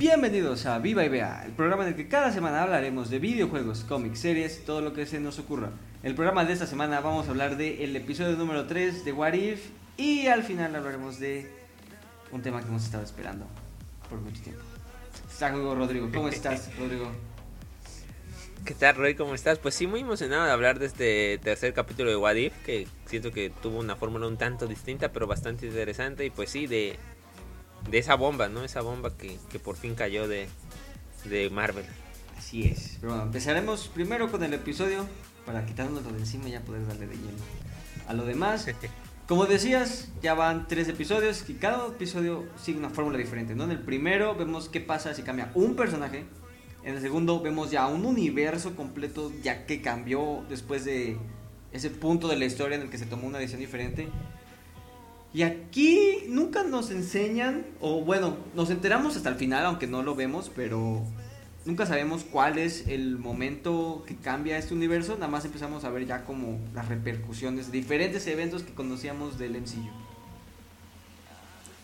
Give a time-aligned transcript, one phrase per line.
[0.00, 3.84] Bienvenidos a Viva y Vea, el programa en el que cada semana hablaremos de videojuegos,
[3.84, 5.72] cómics, series, todo lo que se nos ocurra.
[6.02, 9.68] El programa de esta semana vamos a hablar del episodio número 3 de What If
[9.98, 11.52] y al final hablaremos de
[12.32, 13.44] un tema que hemos estado esperando
[14.08, 14.62] por mucho tiempo.
[15.30, 17.12] Saludos Rodrigo, ¿cómo estás Rodrigo?
[18.64, 19.14] ¿Qué tal, Roy?
[19.14, 19.58] ¿Cómo estás?
[19.58, 23.32] Pues sí, muy emocionado de hablar de este tercer capítulo de What If, que siento
[23.32, 26.24] que tuvo una fórmula un tanto distinta, pero bastante interesante.
[26.24, 26.98] Y pues sí, de,
[27.88, 28.64] de esa bomba, ¿no?
[28.64, 30.48] Esa bomba que, que por fin cayó de,
[31.24, 31.84] de Marvel.
[32.36, 32.96] Así es.
[33.00, 35.06] Pero bueno, empezaremos primero con el episodio
[35.46, 37.38] para quitárnoslo de encima y ya poder darle de lleno.
[38.06, 38.66] A lo demás,
[39.28, 43.64] como decías, ya van tres episodios y cada episodio sigue una fórmula diferente, ¿no?
[43.64, 46.24] En el primero vemos qué pasa si cambia un personaje
[46.82, 51.18] en el segundo vemos ya un universo completo ya que cambió después de
[51.72, 54.08] ese punto de la historia en el que se tomó una decisión diferente.
[55.32, 60.16] Y aquí nunca nos enseñan, o bueno, nos enteramos hasta el final, aunque no lo
[60.16, 61.04] vemos, pero
[61.64, 65.14] nunca sabemos cuál es el momento que cambia este universo.
[65.14, 69.60] Nada más empezamos a ver ya como las repercusiones de diferentes eventos que conocíamos del
[69.60, 69.90] MCU.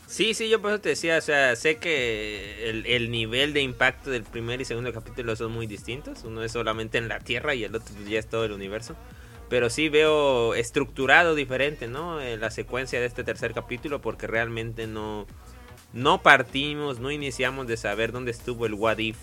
[0.09, 4.11] Sí, sí, yo por eso te decía, o sea, sé que el, nivel de impacto
[4.11, 6.23] del primer y segundo capítulo son muy distintos.
[6.25, 8.95] Uno es solamente en la Tierra y el otro ya es todo el universo.
[9.49, 12.21] Pero sí veo estructurado diferente, ¿no?
[12.21, 15.27] Eh, la secuencia de este tercer capítulo porque realmente no,
[15.93, 19.17] no partimos, no iniciamos de saber dónde estuvo el What If.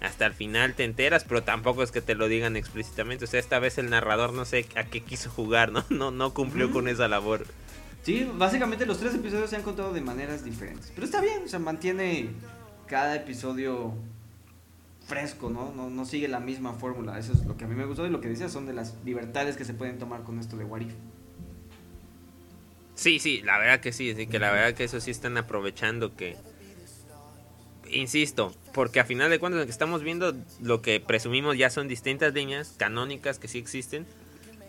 [0.00, 3.26] Hasta el final te enteras, pero tampoco es que te lo digan explícitamente.
[3.26, 5.84] O sea, esta vez el narrador no sé a qué quiso jugar, ¿no?
[5.90, 7.46] No, no cumplió con esa labor.
[8.02, 10.90] Sí, básicamente los tres episodios se han contado de maneras diferentes.
[10.94, 12.30] Pero está bien, o sea, mantiene
[12.86, 13.94] cada episodio
[15.10, 15.72] fresco, ¿no?
[15.72, 17.18] No, sigue la misma fórmula.
[17.18, 18.94] Eso es lo que a mí me gustó y lo que decía son de las
[19.04, 20.92] libertades que se pueden tomar con esto de Warif.
[22.94, 26.14] Sí, sí, la verdad que sí, sí, que la verdad que eso sí están aprovechando
[26.14, 26.36] que...
[27.90, 31.88] Insisto, porque a final de cuentas lo que estamos viendo, lo que presumimos ya son
[31.88, 34.06] distintas líneas canónicas que sí existen,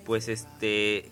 [0.05, 1.11] pues este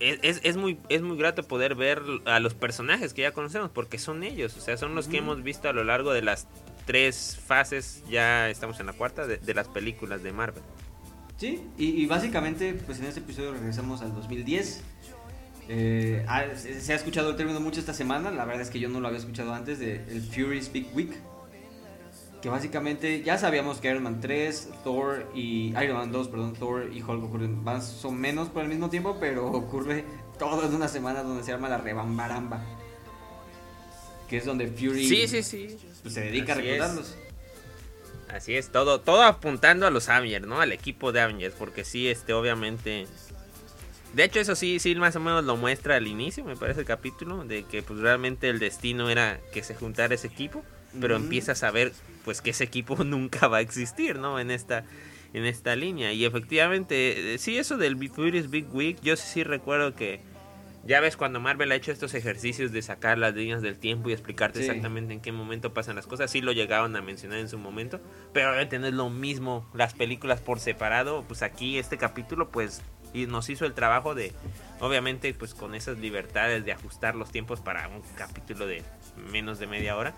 [0.00, 3.98] es, es, muy, es muy grato poder ver a los personajes que ya conocemos, porque
[3.98, 6.46] son ellos, o sea, son los que hemos visto a lo largo de las
[6.84, 10.62] tres fases, ya estamos en la cuarta, de, las películas de Marvel.
[11.36, 14.82] Sí, y, básicamente, pues en este episodio regresamos al 2010.
[15.68, 16.24] Eh,
[16.80, 19.08] se ha escuchado el término mucho esta semana, la verdad es que yo no lo
[19.08, 21.14] había escuchado antes, de el Fury's Big Week,
[22.44, 26.90] que básicamente ya sabíamos que Iron Man 3, Thor y Iron Man 2, perdón, Thor
[26.92, 30.04] y Hulk ocurren más o menos por el mismo tiempo, pero ocurre
[30.38, 32.62] todo en una semana donde se arma la rebambaramba.
[34.28, 35.78] Que es donde Fury sí, sí, sí.
[36.04, 37.16] Pues, se dedica a reclutarlos.
[38.28, 40.60] Así es, todo, todo apuntando a los Avengers, ¿no?
[40.60, 43.06] Al equipo de Avengers, porque sí, este, obviamente.
[44.12, 46.86] De hecho, eso sí, sí, más o menos lo muestra al inicio, me parece el
[46.86, 50.62] capítulo, de que pues realmente el destino era que se juntara ese equipo,
[51.00, 51.92] pero empiezas a ver
[52.24, 54.38] pues que ese equipo nunca va a existir, ¿no?
[54.38, 54.84] En esta
[55.32, 59.96] en esta línea y efectivamente eh, sí eso del Furious Big Week yo sí, recuerdo
[59.96, 60.20] que
[60.86, 64.12] ya ves cuando Marvel ha hecho estos ejercicios de sacar las líneas del tiempo y
[64.12, 67.58] explicarte exactamente en qué momento pasan las cosas, sí lo llegaron a mencionar en su
[67.58, 68.00] momento,
[68.32, 72.82] pero obviamente no es lo mismo las películas por separado, pues aquí este capítulo pues
[73.12, 74.32] y nos hizo el trabajo de
[74.80, 78.82] obviamente pues con esas libertades de ajustar los tiempos para un capítulo de
[79.30, 80.14] menos de media hora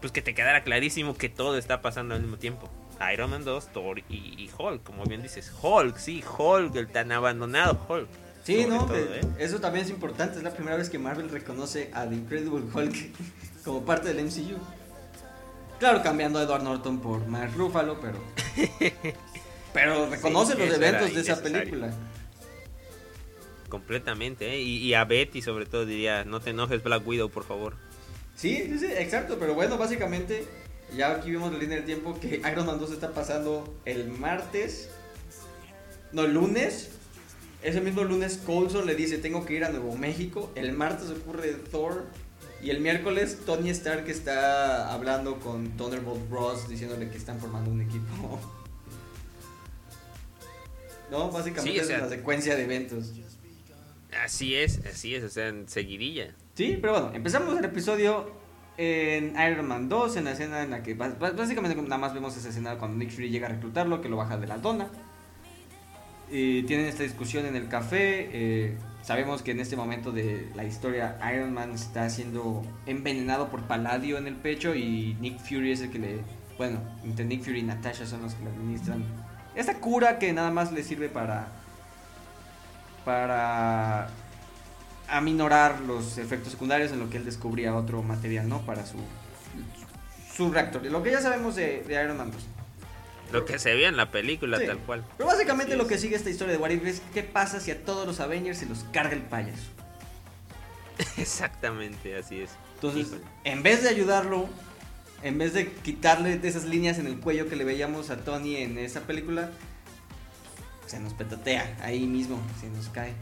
[0.00, 2.70] pues que te quedara clarísimo que todo está pasando al mismo tiempo.
[3.12, 5.52] Iron Man 2, Thor y, Hulk, como bien dices.
[5.62, 8.08] Hulk, sí, Hulk, el tan abandonado Hulk.
[8.44, 9.20] Sí, no, ¿eh?
[9.38, 10.38] eso también es importante.
[10.38, 12.96] Es la primera vez que Marvel reconoce a The Incredible Hulk
[13.64, 14.58] como parte del MCU.
[15.78, 18.18] Claro, cambiando a Edward Norton por Mark Ruffalo, pero.
[19.72, 21.92] pero reconoce los eventos de esa película.
[23.68, 24.60] Completamente, ¿eh?
[24.60, 27.76] y, y a Betty, sobre todo, diría: No te enojes, Black Widow, por favor.
[28.34, 30.46] Sí, sí, exacto, pero bueno, básicamente
[30.96, 34.90] ya aquí vimos la línea del tiempo que Iron Man 2 está pasando el martes,
[36.12, 36.90] no, el lunes.
[37.62, 40.50] Ese mismo lunes Coulson le dice, tengo que ir a Nuevo México.
[40.54, 42.06] El martes ocurre Thor.
[42.62, 47.80] Y el miércoles Tony Stark está hablando con Thunderbolt Ross diciéndole que están formando un
[47.80, 48.38] equipo.
[51.10, 53.12] no, básicamente es una secuencia de eventos.
[54.22, 56.34] Así es, así es, o sea, en seguidilla.
[56.54, 58.30] Sí, pero bueno, empezamos el episodio
[58.76, 62.48] en Iron Man 2, en la escena en la que básicamente nada más vemos esa
[62.48, 64.90] escena cuando Nick Fury llega a reclutarlo, que lo baja de la dona.
[66.30, 68.28] Y tienen esta discusión en el café.
[68.32, 73.62] Eh, sabemos que en este momento de la historia Iron Man está siendo envenenado por
[73.62, 76.20] Paladio en el pecho y Nick Fury es el que le...
[76.56, 79.04] Bueno, entre Nick Fury y Natasha son los que le administran
[79.54, 81.48] esta cura que nada más le sirve para...
[83.04, 84.08] Para
[85.08, 88.60] aminorar los efectos secundarios en lo que él descubría otro material, ¿no?
[88.60, 88.98] Para su,
[90.32, 90.84] su reactor.
[90.86, 92.46] Lo que ya sabemos de, Iron Man 2.
[93.32, 95.04] Lo que se ve en la película, tal cual.
[95.16, 97.84] Pero básicamente lo que sigue esta historia de What If es qué pasa si a
[97.84, 99.68] todos los Avengers se los carga el payaso.
[101.16, 102.50] Exactamente, así es.
[102.74, 104.48] Entonces, en vez de ayudarlo,
[105.22, 108.78] en vez de quitarle esas líneas en el cuello que le veíamos a Tony en
[108.78, 109.50] esa película,
[110.86, 113.14] se nos petatea ahí mismo, se nos cae.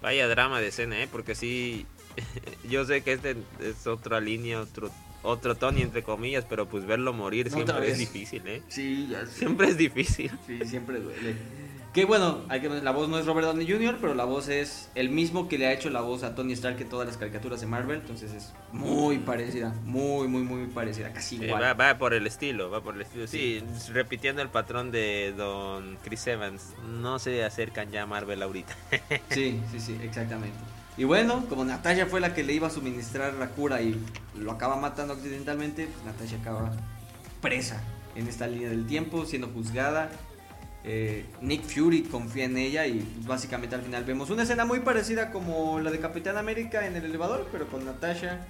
[0.00, 1.08] Vaya drama de escena, ¿eh?
[1.10, 1.86] Porque sí,
[2.68, 4.90] yo sé que este es otra línea, otro
[5.22, 8.62] otro Tony entre comillas, pero pues verlo morir siempre es difícil, ¿eh?
[8.68, 10.30] Sí, ya Siempre es difícil.
[10.46, 11.36] Sí, siempre duele.
[11.92, 14.88] Que bueno, hay que, la voz no es Robert Downey Jr., pero la voz es
[14.94, 17.60] el mismo que le ha hecho la voz a Tony Stark en todas las caricaturas
[17.60, 21.80] de Marvel, entonces es muy parecida, muy, muy, muy parecida, casi igual.
[21.80, 23.26] va, por el estilo, va por el estilo.
[23.26, 23.60] Sí,
[23.92, 28.76] repitiendo el patrón de Don Chris Evans, no se acercan ya a Marvel ahorita.
[29.30, 30.58] sí, sí, sí, exactamente.
[31.00, 33.98] Y bueno, como Natasha fue la que le iba a suministrar la cura y
[34.38, 36.72] lo acaba matando accidentalmente, pues Natasha acaba
[37.40, 37.82] presa
[38.14, 40.10] en esta línea del tiempo, siendo juzgada.
[40.84, 44.80] Eh, Nick Fury confía en ella y pues, básicamente al final vemos una escena muy
[44.80, 48.46] parecida como la de Capitán América en el elevador, pero con Natasha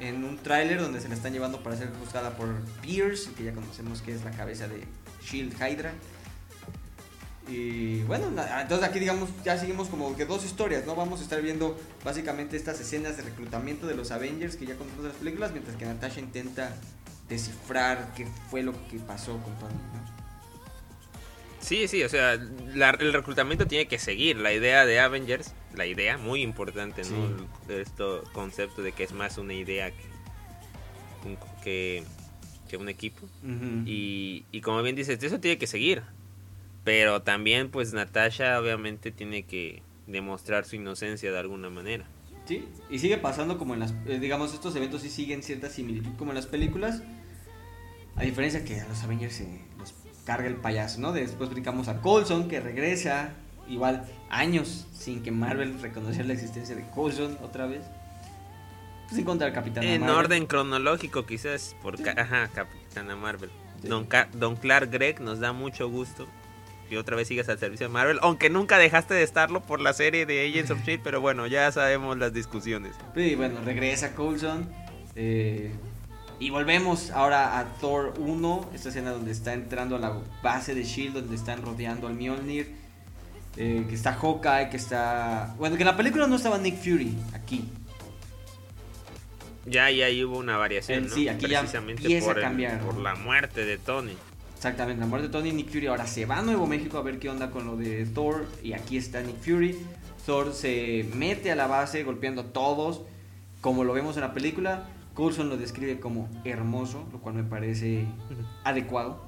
[0.00, 3.52] en un tráiler donde se la están llevando para ser juzgada por Pierce, que ya
[3.52, 4.82] conocemos que es la cabeza de
[5.22, 5.92] Shield Hydra.
[7.48, 8.26] Y bueno,
[8.60, 10.96] entonces aquí digamos, ya seguimos como que dos historias, ¿no?
[10.96, 15.04] Vamos a estar viendo básicamente estas escenas de reclutamiento de los Avengers que ya conocemos
[15.04, 16.74] en las películas, mientras que Natasha intenta
[17.28, 20.16] descifrar qué fue lo que pasó con Tony, ¿no?
[21.60, 24.36] Sí, sí, o sea, el reclutamiento tiene que seguir.
[24.36, 27.48] La idea de Avengers, la idea muy importante, ¿no?
[27.72, 29.90] Este concepto de que es más una idea
[31.62, 32.04] que,
[32.68, 33.28] que, un equipo.
[33.84, 36.02] y, y como bien dices, eso tiene que seguir.
[36.86, 42.06] Pero también pues Natasha obviamente tiene que demostrar su inocencia de alguna manera.
[42.46, 46.12] Sí, y sigue pasando como en las, eh, digamos, estos eventos sí siguen cierta similitud
[46.16, 47.02] como en las películas.
[48.14, 49.94] A diferencia que a los Avengers se los
[50.24, 51.10] carga el payaso, ¿no?
[51.10, 53.34] Después brincamos a Coulson que regresa,
[53.68, 57.82] igual años sin que Marvel reconociera la existencia de Coulson otra vez.
[59.08, 63.50] Pues en contra del Capitán En orden cronológico quizás, por ajá, Capitana Marvel.
[63.82, 66.28] Don, Don Clark Gregg nos da mucho gusto
[66.90, 69.92] y otra vez sigues al servicio de Marvel, aunque nunca dejaste de estarlo por la
[69.92, 72.94] serie de Agents of Shield, pero bueno, ya sabemos las discusiones.
[73.14, 74.68] Sí, bueno, regresa Coulson.
[75.14, 75.72] Eh,
[76.38, 80.12] y volvemos ahora a Thor 1, esta escena donde está entrando a la
[80.42, 82.74] base de Shield, donde están rodeando al Mjolnir.
[83.58, 85.54] Eh, que está Hawkeye, que está...
[85.56, 87.66] Bueno, que en la película no estaba Nick Fury, aquí.
[89.64, 92.80] Ya, ya hubo una variación, Sí, aquí ya empieza por a cambiar.
[92.80, 94.16] por la muerte de Tony.
[94.66, 97.20] Exactamente, la muerte de Tony Nick Fury ahora se va a Nuevo México a ver
[97.20, 99.78] qué onda con lo de Thor y aquí está Nick Fury.
[100.26, 103.02] Thor se mete a la base golpeando a todos,
[103.60, 104.88] como lo vemos en la película.
[105.14, 108.06] Coulson lo describe como hermoso, lo cual me parece
[108.64, 109.24] adecuado.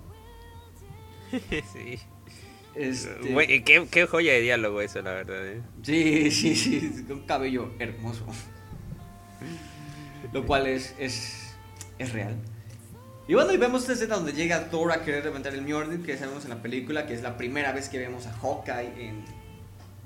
[1.31, 2.01] sí.
[2.75, 3.63] Este...
[3.63, 5.47] qué, joya de diálogo eso, la verdad.
[5.47, 5.63] ¿eh?
[5.85, 8.27] Sí, sí, sí, un cabello hermoso.
[10.33, 11.55] lo cual es, es,
[12.01, 12.35] es real.
[13.29, 16.17] Y bueno, y vemos esta escena donde llega Thor a querer reventar el Mjolnir, que
[16.17, 19.11] sabemos en la película, que es la primera vez que vemos a Hawkeye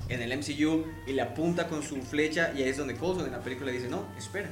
[0.08, 3.30] en, el MCU y le apunta con su flecha y ahí es donde Coulson en
[3.30, 4.50] la película dice, no, espera,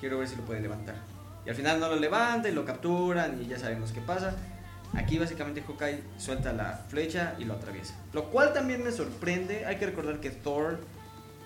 [0.00, 0.94] quiero ver si lo puede levantar.
[1.44, 4.34] Y al final no lo levanta y lo capturan y ya sabemos qué pasa.
[4.94, 7.94] Aquí básicamente Hawkeye suelta la flecha y lo atraviesa.
[8.14, 10.80] Lo cual también me sorprende, hay que recordar que Thor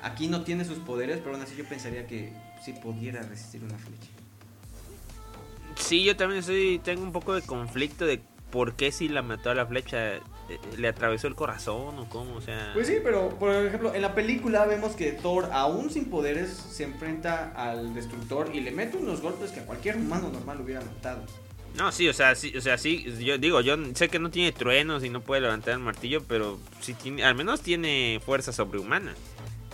[0.00, 2.32] aquí no tiene sus poderes, pero aún así yo pensaría que
[2.64, 4.21] sí pudiera resistir una flecha.
[5.76, 9.50] Sí, yo también soy, tengo un poco de conflicto de por qué si la mató
[9.50, 10.20] a la flecha, eh,
[10.76, 12.70] le atravesó el corazón o cómo, o sea...
[12.74, 16.84] Pues sí, pero por ejemplo, en la película vemos que Thor, aún sin poderes, se
[16.84, 21.22] enfrenta al destructor y le mete unos golpes que a cualquier humano normal hubiera matado.
[21.76, 24.52] No, sí, o sea, sí, o sea, sí, yo digo, yo sé que no tiene
[24.52, 29.14] truenos y no puede levantar el martillo, pero sí tiene, al menos tiene fuerza sobrehumana.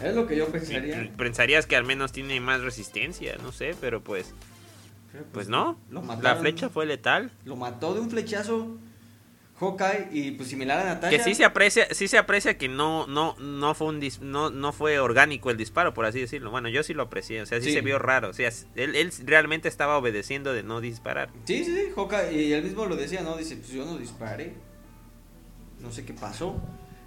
[0.00, 1.11] Es lo que yo pensaría.
[1.17, 4.33] Pensarías que al menos tiene más resistencia, no sé, pero pues
[5.33, 5.79] pues no,
[6.23, 7.33] la flecha fue letal.
[7.45, 8.79] Lo mató de un flechazo
[9.61, 11.17] Hawkeye y pues similar a Natasha.
[11.17, 14.73] Que sí se aprecia, sí se aprecia que no, no, no fue un no, no
[14.73, 16.50] fue orgánico el disparo, por así decirlo.
[16.50, 18.31] Bueno, yo sí lo aprecié, o sea, sí, se vio raro.
[18.31, 21.31] O sea, él, él, realmente estaba obedeciendo de no disparar.
[21.45, 23.37] Sí, sí, sí, Hawkeye, y él mismo lo decía, ¿no?
[23.37, 24.55] Dice, pues yo no disparé.
[25.81, 26.61] No sé qué pasó.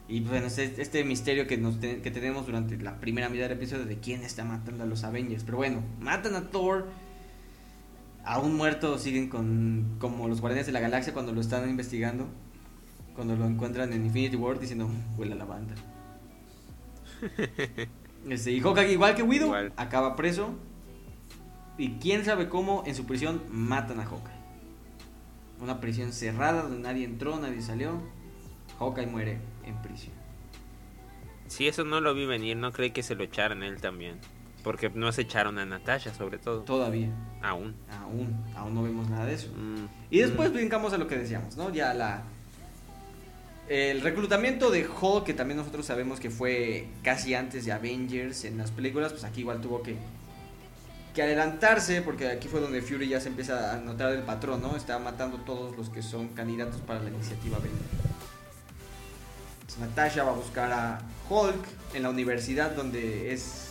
[0.07, 3.85] Y bueno, este, este misterio que, nos que tenemos durante la primera mitad del episodio
[3.85, 5.43] de quién está matando a los Avengers.
[5.45, 6.87] Pero bueno, matan a Thor
[8.23, 12.27] aún muerto siguen con como los guardianes de la galaxia cuando lo están investigando
[13.15, 15.73] cuando lo encuentran en Infinity War diciendo huele a la banda
[18.29, 20.55] este, y Hawkeye igual que Widow acaba preso
[21.81, 24.39] y quién sabe cómo en su prisión matan a Hawkeye.
[25.59, 28.01] Una prisión cerrada donde nadie entró, nadie salió.
[28.77, 30.13] Hawkeye muere en prisión.
[31.47, 34.19] Sí, eso no lo vi venir, no creí que se lo echaran él también.
[34.63, 36.61] Porque no se echaron a Natasha, sobre todo.
[36.61, 37.09] Todavía.
[37.41, 37.75] Aún.
[38.01, 39.47] Aún, aún no vemos nada de eso.
[39.55, 40.53] Mm, Y después mm.
[40.53, 41.71] brincamos a lo que decíamos, ¿no?
[41.71, 42.23] Ya la.
[43.67, 48.57] El reclutamiento de Hulk, que también nosotros sabemos que fue casi antes de Avengers en
[48.57, 49.95] las películas, pues aquí igual tuvo que,
[51.15, 54.75] que adelantarse, porque aquí fue donde Fury ya se empieza a notar el patrón, ¿no?
[54.75, 58.11] Está matando todos los que son candidatos para la iniciativa Avengers.
[59.79, 60.99] Natasha va a buscar a
[61.29, 63.70] Hulk en la universidad donde es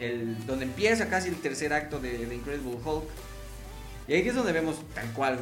[0.00, 3.04] el donde empieza casi el tercer acto de, de Incredible Hulk.
[4.08, 5.38] Y ahí es donde vemos tal cual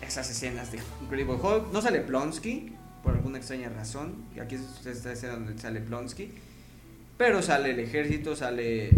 [0.00, 1.72] esas escenas de Incredible Hulk.
[1.72, 4.24] No sale Blonsky, por alguna extraña razón.
[4.36, 6.32] Y aquí es esta escena donde sale Blonsky.
[7.16, 8.90] Pero sale el ejército, sale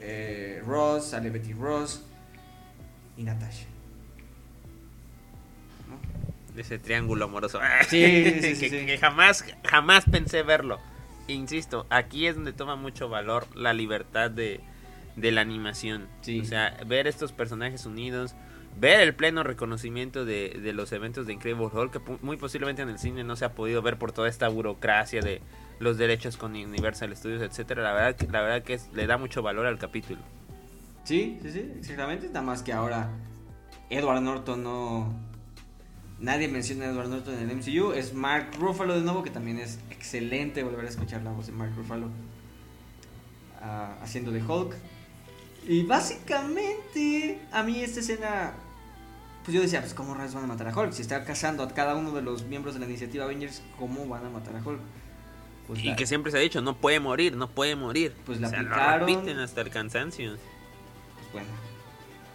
[0.00, 2.02] eh, Ross, sale Betty Ross
[3.16, 3.66] y Natasha.
[5.88, 6.60] ¿No?
[6.60, 7.60] Ese triángulo amoroso.
[7.88, 10.80] Sí, sí, sí, que, que jamás, jamás pensé verlo.
[11.32, 14.60] Insisto, aquí es donde toma mucho valor la libertad de,
[15.16, 16.06] de la animación.
[16.22, 16.40] Sí.
[16.40, 18.34] O sea, ver estos personajes unidos,
[18.78, 22.88] ver el pleno reconocimiento de, de los eventos de Incredible Hulk, que muy posiblemente en
[22.88, 25.40] el cine no se ha podido ver por toda esta burocracia de
[25.78, 27.82] los derechos con Universal Studios, etcétera.
[27.82, 30.20] La verdad, que- la verdad que es- le da mucho valor al capítulo.
[31.04, 32.28] Sí, sí, sí, exactamente.
[32.28, 33.10] Nada más que ahora
[33.90, 35.31] Edward Norton no.
[36.22, 37.92] Nadie menciona a Edward Norton en el MCU.
[37.92, 41.52] Es Mark Ruffalo de nuevo, que también es excelente volver a escuchar la voz de
[41.52, 42.06] Mark Ruffalo
[43.60, 44.74] ah, haciendo de Hulk.
[45.66, 48.52] Y básicamente, a mí esta escena.
[49.44, 50.92] Pues yo decía, pues cómo rayos van a matar a Hulk.
[50.92, 54.24] Si está cazando a cada uno de los miembros de la iniciativa Avengers, ¿cómo van
[54.24, 54.78] a matar a Hulk?
[55.66, 58.14] Pues Y la- que siempre se ha dicho, no puede morir, no puede morir.
[58.24, 59.08] Pues la o sea, lo aplicaron.
[59.08, 60.36] repiten hasta el cansancio.
[61.16, 61.48] Pues bueno,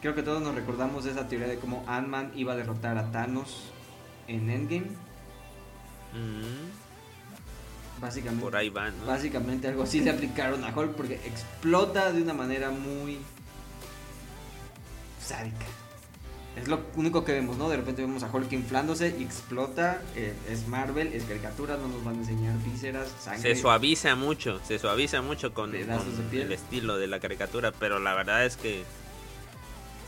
[0.01, 3.11] creo que todos nos recordamos de esa teoría de cómo Ant-Man iba a derrotar a
[3.11, 3.71] Thanos
[4.27, 4.87] en Endgame.
[6.13, 6.67] Mm,
[8.01, 9.07] Básicamente, por ahí van, ¿no?
[9.07, 13.17] básicamente algo así le aplicaron a Hulk porque explota de una manera muy
[15.23, 15.65] sádica.
[16.55, 17.69] Es lo único que vemos, ¿no?
[17.69, 20.01] De repente vemos a Hulk inflándose y explota.
[20.15, 23.55] eh, es Marvel, es caricatura, no nos van a enseñar vísceras, sangre.
[23.55, 26.43] Se suaviza mucho, se suaviza mucho con, Pedazos con de piel.
[26.47, 28.83] el estilo de la caricatura, pero la verdad es que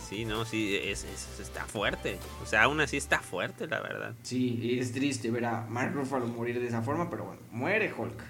[0.10, 2.18] sí, no, sí, es, es- está fuerte.
[2.44, 4.16] O sea, aún así está fuerte, la verdad.
[4.24, 8.22] Sí, es triste ver a Mark Ruffalo morir de esa forma, pero bueno, muere Hulk.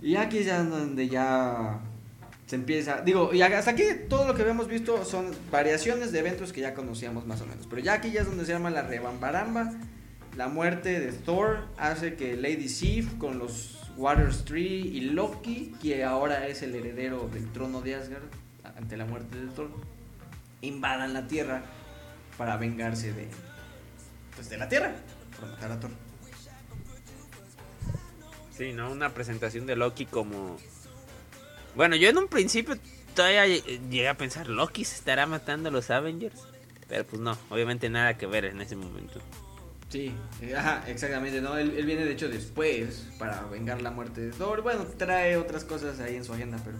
[0.00, 1.78] Y aquí es ya donde ya
[2.46, 6.52] se empieza, digo, y hasta aquí todo lo que habíamos visto son variaciones de eventos
[6.52, 8.82] que ya conocíamos más o menos, pero ya aquí ya es donde se llama la
[8.82, 9.72] rebambaramba.
[10.36, 16.04] La muerte de Thor hace que Lady Sif con los Waters Tree y Loki, que
[16.04, 18.22] ahora es el heredero del trono de Asgard
[18.76, 19.70] ante la muerte de Thor,
[20.60, 21.62] invadan la Tierra
[22.38, 23.28] para vengarse de
[24.34, 24.94] pues de la Tierra
[25.38, 25.90] por matar a Thor.
[28.56, 28.90] Sí, ¿no?
[28.90, 30.58] Una presentación de Loki como...
[31.74, 32.76] Bueno, yo en un principio
[33.14, 36.40] todavía lle- llegué a pensar, ¿Loki se estará matando a los Avengers?
[36.88, 39.20] Pero pues no, obviamente nada que ver en ese momento.
[39.88, 41.56] Sí, eh, ajá, exactamente, ¿no?
[41.56, 44.62] Él, él viene de hecho después para vengar la muerte de Thor.
[44.62, 46.76] Bueno, trae otras cosas ahí en su agenda, pero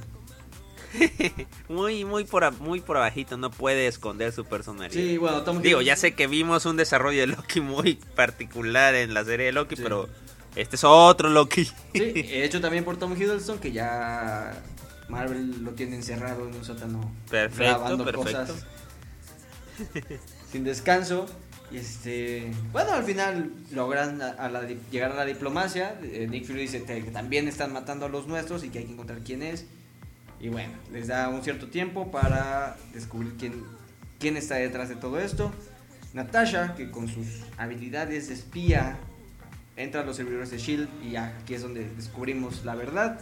[1.68, 4.92] Muy, muy por, muy por abajito, no puede esconder su personalidad.
[4.92, 9.14] sí, bueno, Tom Digo, ya sé que vimos un desarrollo de Loki muy particular en
[9.14, 9.82] la serie de Loki, Sí.
[9.82, 10.08] pero
[10.54, 11.64] este es otro Loki.
[11.64, 14.62] Sí, hecho también por Tom Hiddleston que ya
[15.08, 18.38] Marvel lo tiene encerrado en un sótano Perfecto, grabando perfecto.
[18.54, 18.66] cosas
[20.52, 21.26] sin descanso.
[21.70, 25.98] Y este, bueno, al final logran a- a la llegar a la diplomacia.
[26.02, 28.92] Eh, Nick Fury dice que también están matando a los nuestros y que hay que
[28.92, 29.64] encontrar quién es.
[30.42, 33.64] Y bueno, les da un cierto tiempo para descubrir quién,
[34.18, 35.52] quién está detrás de todo esto.
[36.14, 38.98] Natasha, que con sus habilidades de espía
[39.76, 43.20] entra a los servidores de Shield y aquí es donde descubrimos la verdad.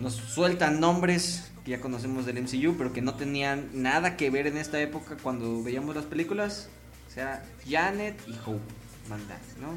[0.00, 4.46] Nos sueltan nombres que ya conocemos del MCU, pero que no tenían nada que ver
[4.46, 6.70] en esta época cuando veíamos las películas.
[7.06, 8.62] O sea, Janet y Hope
[9.10, 9.74] mandan, ¿no?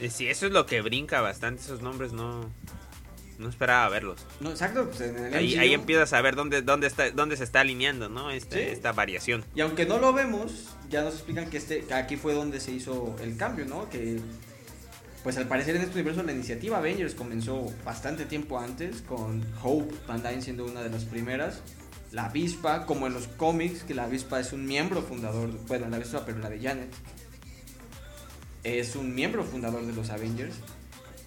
[0.00, 2.48] Eh, Sí, eso es lo que brinca bastante, esos nombres no,
[3.42, 4.18] no esperaba verlos.
[4.40, 5.60] No, exacto, pues en el Ahí, MCU.
[5.60, 8.30] ahí empiezas a ver dónde, dónde, está, dónde se está alineando, ¿no?
[8.30, 8.70] Este- Sí.
[8.72, 9.44] Esta variación.
[9.54, 12.72] Y aunque no lo vemos, ya nos explican que este que aquí fue donde se
[12.72, 13.88] hizo el cambio, ¿no?
[13.90, 14.18] Que
[15.22, 19.94] pues al parecer en este universo la iniciativa Avengers comenzó bastante tiempo antes con Hope
[20.08, 21.60] Van Dyne siendo una de las primeras.
[22.10, 25.96] La avispa, como en los cómics, que la avispa es un miembro fundador, bueno, la
[25.96, 26.90] avispa, pero la de Janet,
[28.64, 30.54] es un miembro fundador de los Avengers.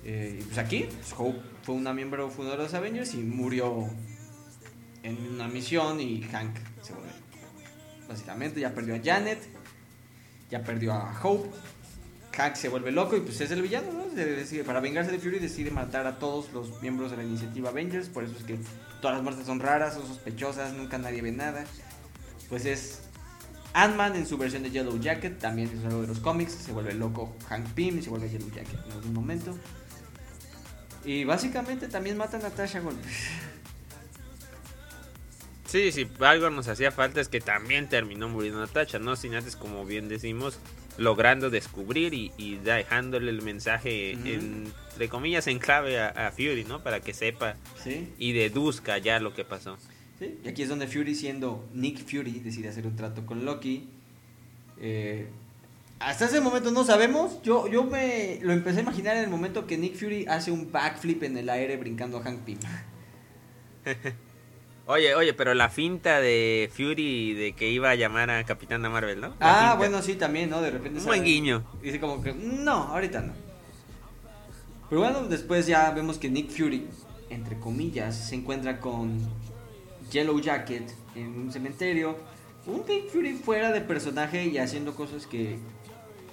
[0.04, 3.90] Eh, y pues aquí, pues, Hope fue una miembro fundadora de los Avengers y murió
[5.02, 7.10] en una misión y Hank se vuelve.
[8.08, 9.40] Básicamente ya perdió a Janet,
[10.52, 11.50] ya perdió a Hope.
[12.38, 14.64] Hank se vuelve loco y pues es el villano, ¿no?
[14.64, 18.24] para vengarse de Fury decide matar a todos los miembros de la iniciativa Avengers, por
[18.24, 18.60] eso es que
[19.02, 21.64] todas las muertes son raras, son sospechosas, nunca nadie ve nada.
[22.48, 23.02] Pues es
[23.74, 26.94] Ant-Man en su versión de Yellow Jacket, también es algo de los cómics, se vuelve
[26.94, 29.58] loco Hank Pym se vuelve Yellow Jacket en algún momento.
[31.06, 33.12] Y básicamente también mata a Natasha golpes.
[35.66, 39.16] Sí, sí, algo nos hacía falta es que también terminó muriendo Natasha, ¿no?
[39.16, 40.60] Sin antes, como bien decimos,
[40.98, 46.82] logrando descubrir y, dejándole el mensaje, entre comillas, en clave a, Fury, ¿no?
[46.82, 47.56] Para que sepa
[48.18, 49.78] y deduzca ya lo que pasó.
[50.20, 53.90] Sí, y aquí es donde Fury, siendo Nick Fury, decide hacer un trato con Loki.
[54.80, 55.28] Eh,
[56.00, 57.42] hasta ese momento no sabemos.
[57.42, 60.72] Yo, yo me lo empecé a imaginar en el momento que Nick Fury hace un
[60.72, 62.60] backflip en el aire brincando a Hank Pym.
[64.88, 69.20] Oye, oye, pero la finta de Fury de que iba a llamar a Capitana Marvel,
[69.20, 69.34] ¿no?
[69.40, 70.62] ah, bueno, sí, también, ¿no?
[70.62, 71.00] De repente...
[71.00, 71.66] Un buen guiño.
[71.82, 73.34] Dice como que, no, ahorita no.
[74.88, 76.88] Pero bueno, después ya vemos que Nick Fury,
[77.32, 79.20] entre comillas, se encuentra con
[80.12, 82.20] Yellow Jacket en un cementerio.
[82.68, 85.58] Un Nick Fury fuera de personaje y haciendo cosas que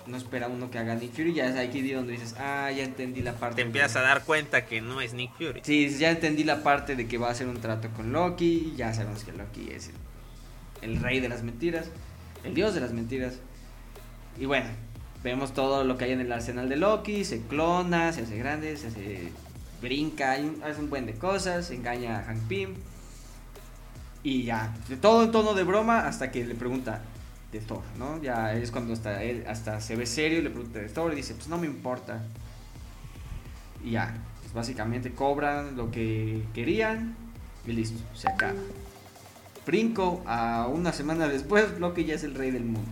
[0.06, 1.34] no espera uno que haga Nick Fury.
[1.34, 3.56] Ya es aquí donde dices, ah, ya entendí la parte.
[3.56, 5.60] Te empiezas a dar cuenta que no es Nick Fury.
[5.64, 8.74] Sí, ya entendí la parte de que va a hacer un trato con Loki.
[8.76, 9.90] Ya sabemos que Loki es
[10.82, 11.90] el, rey de las mentiras,
[12.44, 13.38] el dios de las mentiras.
[14.38, 14.70] Y bueno,
[15.22, 17.24] vemos todo lo que hay en el arsenal de Loki.
[17.24, 19.32] Se clona, se hace grande, se hace.
[19.80, 20.32] brinca,
[20.64, 22.74] hace un buen de cosas, engaña a Hank Pym.
[24.24, 27.02] Y ya, de todo en tono de broma hasta que le pregunta,
[27.52, 28.20] de Thor, ¿no?
[28.22, 31.16] Ya es cuando hasta él hasta se ve serio y le pregunta de Thor y
[31.16, 32.22] dice, pues no me importa.
[33.84, 37.14] Y ya, pues básicamente cobran lo que querían
[37.66, 38.54] y listo, se acaba.
[39.66, 42.90] Brinco a una semana después, Loki ya es el rey del mundo.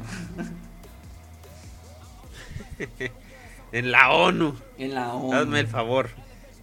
[3.72, 4.54] en la ONU.
[4.78, 5.32] En la ONU.
[5.32, 6.10] Hazme el favor.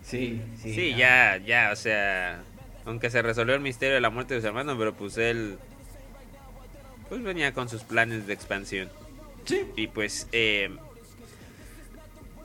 [0.04, 0.74] Sí, sí.
[0.74, 2.44] Sí, ya, ya, o sea,
[2.86, 5.58] aunque se resolvió el misterio de la muerte de su hermano, pero pues él
[7.10, 8.90] pues venía con sus planes de expansión.
[9.46, 9.62] Sí.
[9.76, 10.70] Y pues eh,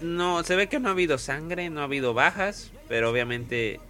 [0.01, 3.81] no se ve que no ha habido sangre, no ha habido bajas, pero obviamente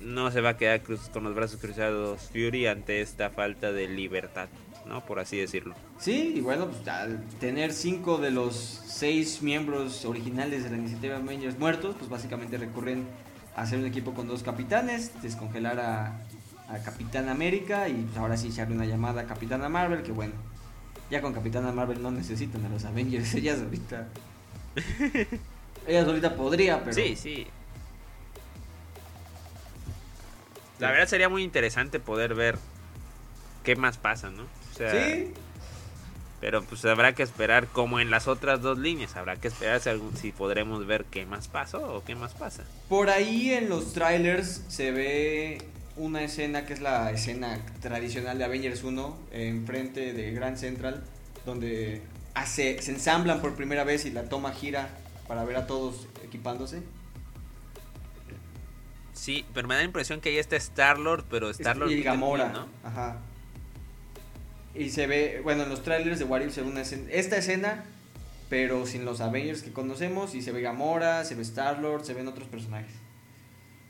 [0.00, 4.48] no se va a quedar con los brazos cruzados Fury ante esta falta de libertad,
[4.86, 5.04] ¿no?
[5.04, 5.74] Por así decirlo.
[5.98, 11.16] Sí, y bueno, pues al tener cinco de los seis miembros originales de la iniciativa
[11.16, 13.06] Avengers muertos, pues básicamente recurren
[13.56, 16.20] a hacer un equipo con dos capitanes, descongelar a,
[16.72, 20.32] a Capitán América y pues, ahora sí echarle una llamada a Capitana Marvel, que bueno,
[21.10, 24.08] ya con Capitana Marvel no necesitan a los Avengers, ellas ahorita...
[25.86, 26.94] ellas ahorita podría, pero...
[26.94, 27.46] Sí, sí.
[30.78, 32.58] La verdad sería muy interesante poder ver
[33.62, 34.42] qué más pasa, ¿no?
[34.42, 35.32] O sea, sí.
[36.40, 39.14] Pero pues habrá que esperar como en las otras dos líneas.
[39.14, 42.64] Habrá que esperar si, si podremos ver qué más pasó o qué más pasa.
[42.88, 45.58] Por ahí en los trailers se ve
[45.96, 51.04] una escena que es la escena tradicional de Avengers 1, enfrente de Grand Central,
[51.44, 52.02] donde
[52.34, 54.88] hace, se ensamblan por primera vez y la toma gira
[55.28, 56.82] para ver a todos equipándose.
[59.12, 61.90] Sí, pero me da la impresión que ahí está Star-Lord, pero Star-Lord...
[61.90, 62.66] Y Gamora, ¿no?
[62.82, 63.18] Ajá.
[64.74, 67.84] Y se ve, bueno, en los trailers de What se ve una escena, esta escena,
[68.48, 72.26] pero sin los Avengers que conocemos, y se ve Gamora, se ve Star-Lord, se ven
[72.26, 73.01] otros personajes.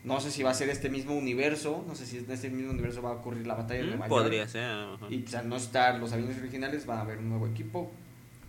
[0.05, 2.73] No sé si va a ser este mismo universo, no sé si en este mismo
[2.73, 4.69] universo va a ocurrir la batalla de Nueva Podría ser.
[5.11, 7.93] Y al no estar los aviones originales, va a haber un nuevo equipo.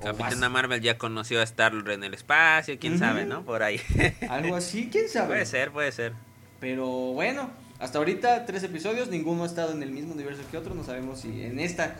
[0.02, 3.46] Capitana Marvel ya conoció a Star en el espacio, quién sabe, ¿no?
[3.46, 3.80] Por ahí.
[4.30, 5.28] Algo así, quién sabe.
[5.28, 6.13] Puede ser, puede ser.
[6.60, 10.74] Pero bueno, hasta ahorita tres episodios, ninguno ha estado en el mismo universo que otro,
[10.74, 11.96] no sabemos si en esta...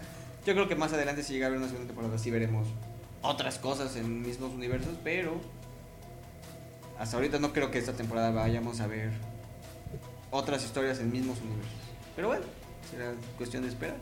[0.46, 2.68] Yo creo que más adelante si llega a haber una segunda temporada sí veremos
[3.22, 5.40] otras cosas en mismos universos, pero
[7.00, 9.12] hasta ahorita no creo que esta temporada vayamos a ver
[10.34, 11.72] otras historias en mismos universos.
[12.16, 12.44] Pero bueno,
[12.90, 13.98] será cuestión de esperar.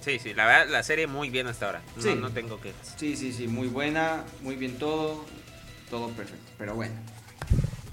[0.00, 1.82] Sí, sí, la verdad, la serie muy bien hasta ahora.
[1.96, 2.72] No, no tengo que.
[2.96, 5.24] Sí, sí, sí, muy buena, muy bien todo,
[5.88, 6.50] todo perfecto.
[6.58, 6.94] Pero bueno,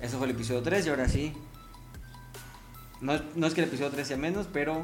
[0.02, 1.34] eso fue el episodio 3 y ahora sí.
[3.02, 4.84] No, no es que el episodio 3 sea menos, pero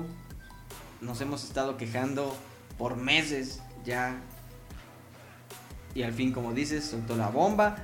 [1.02, 2.36] nos hemos estado quejando
[2.78, 4.16] por meses ya.
[5.96, 7.78] Y al fin, como dices, soltó la bomba.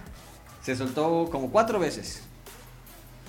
[0.62, 2.27] Se soltó como cuatro veces.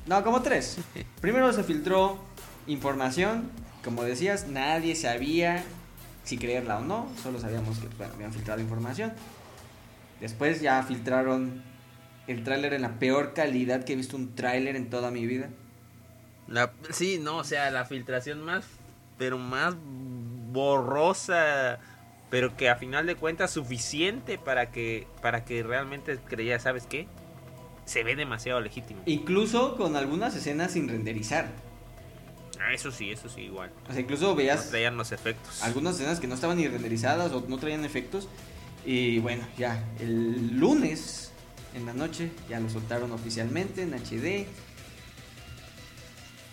[0.08, 0.78] No, como tres.
[1.20, 2.18] Primero se filtró
[2.66, 3.50] información,
[3.84, 5.62] como decías, nadie sabía
[6.24, 9.12] si creerla o no, solo sabíamos que bueno, habían filtrado información.
[10.20, 11.62] Después ya filtraron
[12.26, 15.50] el tráiler en la peor calidad que he visto un tráiler en toda mi vida.
[16.46, 18.64] La, sí, no, o sea, la filtración más,
[19.18, 19.74] pero más
[20.52, 21.80] borrosa,
[22.30, 27.08] pero que a final de cuentas suficiente para que, para que realmente creyera, ¿sabes qué?
[27.88, 29.00] Se ve demasiado legítimo.
[29.06, 31.48] Incluso con algunas escenas sin renderizar.
[32.60, 33.70] Ah, eso sí, eso sí, igual.
[33.88, 34.66] O sea, incluso veías...
[34.66, 35.62] No traían los efectos.
[35.62, 38.28] Algunas escenas que no estaban ni renderizadas o no traían efectos.
[38.84, 41.32] Y bueno, ya, el lunes
[41.74, 44.46] en la noche ya lo soltaron oficialmente en HD.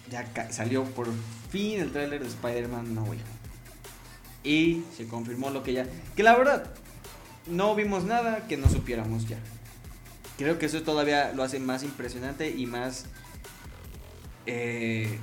[0.10, 1.10] Ya salió por
[1.50, 3.20] fin el tráiler de Spider-Man No Way
[4.46, 5.86] Y se confirmó lo que ya...
[6.16, 6.72] Que la verdad,
[7.48, 9.38] no vimos nada que no supiéramos ya.
[10.38, 13.06] Creo que eso todavía lo hace más impresionante y más...
[14.46, 15.18] Eh,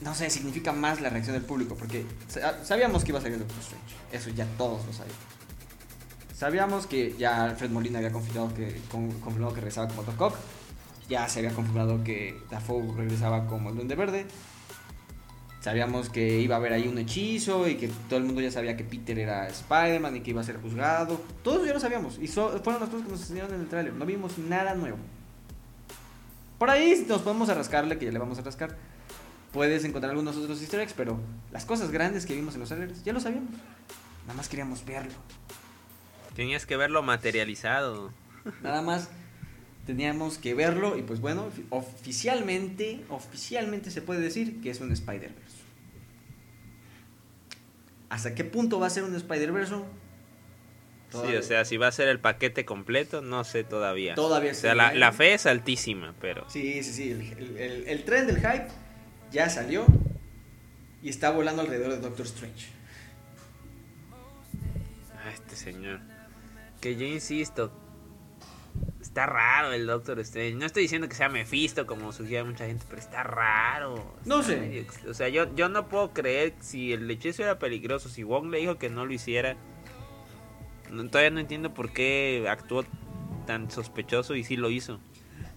[0.00, 2.06] no sé, significa más la reacción del público, porque
[2.62, 5.20] sabíamos que iba a salir Doctor Strange, eso ya todos lo sabíamos.
[6.34, 10.36] Sabíamos que ya Alfred Molina había confirmado que, confirmado que regresaba como Doc Ock,
[11.06, 14.26] ya se había confirmado que Dafoe regresaba como el Duende Verde,
[15.60, 18.76] sabíamos que iba a haber ahí un hechizo y que todo el mundo ya sabía
[18.76, 22.28] que Peter era Spider-Man y que iba a ser juzgado, todos ya lo sabíamos, y
[22.28, 24.98] fueron las cosas que nos enseñaron en el tráiler, no vimos nada nuevo.
[26.58, 28.76] Por ahí nos podemos arrascarle, que ya le vamos a rascar
[29.52, 31.18] puedes encontrar algunos otros easter eggs, pero
[31.52, 33.50] las cosas grandes que vimos en los trailers ya lo sabíamos.
[34.22, 35.12] Nada más queríamos verlo.
[36.34, 38.12] Tenías que verlo materializado.
[38.62, 39.08] Nada más
[39.86, 45.60] teníamos que verlo y pues bueno, oficialmente, oficialmente se puede decir que es un Spider-Verse.
[48.08, 49.76] ¿Hasta qué punto va a ser un Spider-Verse?
[51.10, 54.14] Sí, o sea, si va a ser el paquete completo, no sé todavía.
[54.14, 54.52] Todavía.
[54.52, 56.48] O sea, la, fe es altísima, pero...
[56.48, 57.10] Sí, sí, sí.
[57.10, 58.68] El, el tren del hype
[59.32, 59.86] ya salió
[61.02, 62.68] y está volando alrededor de Doctor Strange.
[65.16, 66.00] Ah, este señor.
[66.80, 67.72] Que yo insisto,
[69.10, 70.54] está raro el Doctor Strange.
[70.54, 74.16] No estoy diciendo que sea Mephisto como sugiere mucha gente, pero está raro.
[74.24, 74.86] no sé.
[75.08, 78.58] o sea, yo, yo no puedo creer si el hechizo era peligroso, si Wong le
[78.58, 79.56] dijo que no lo hiciera.
[81.10, 82.84] todavía no entiendo por qué actuó
[83.48, 85.00] tan sospechoso y sí lo hizo.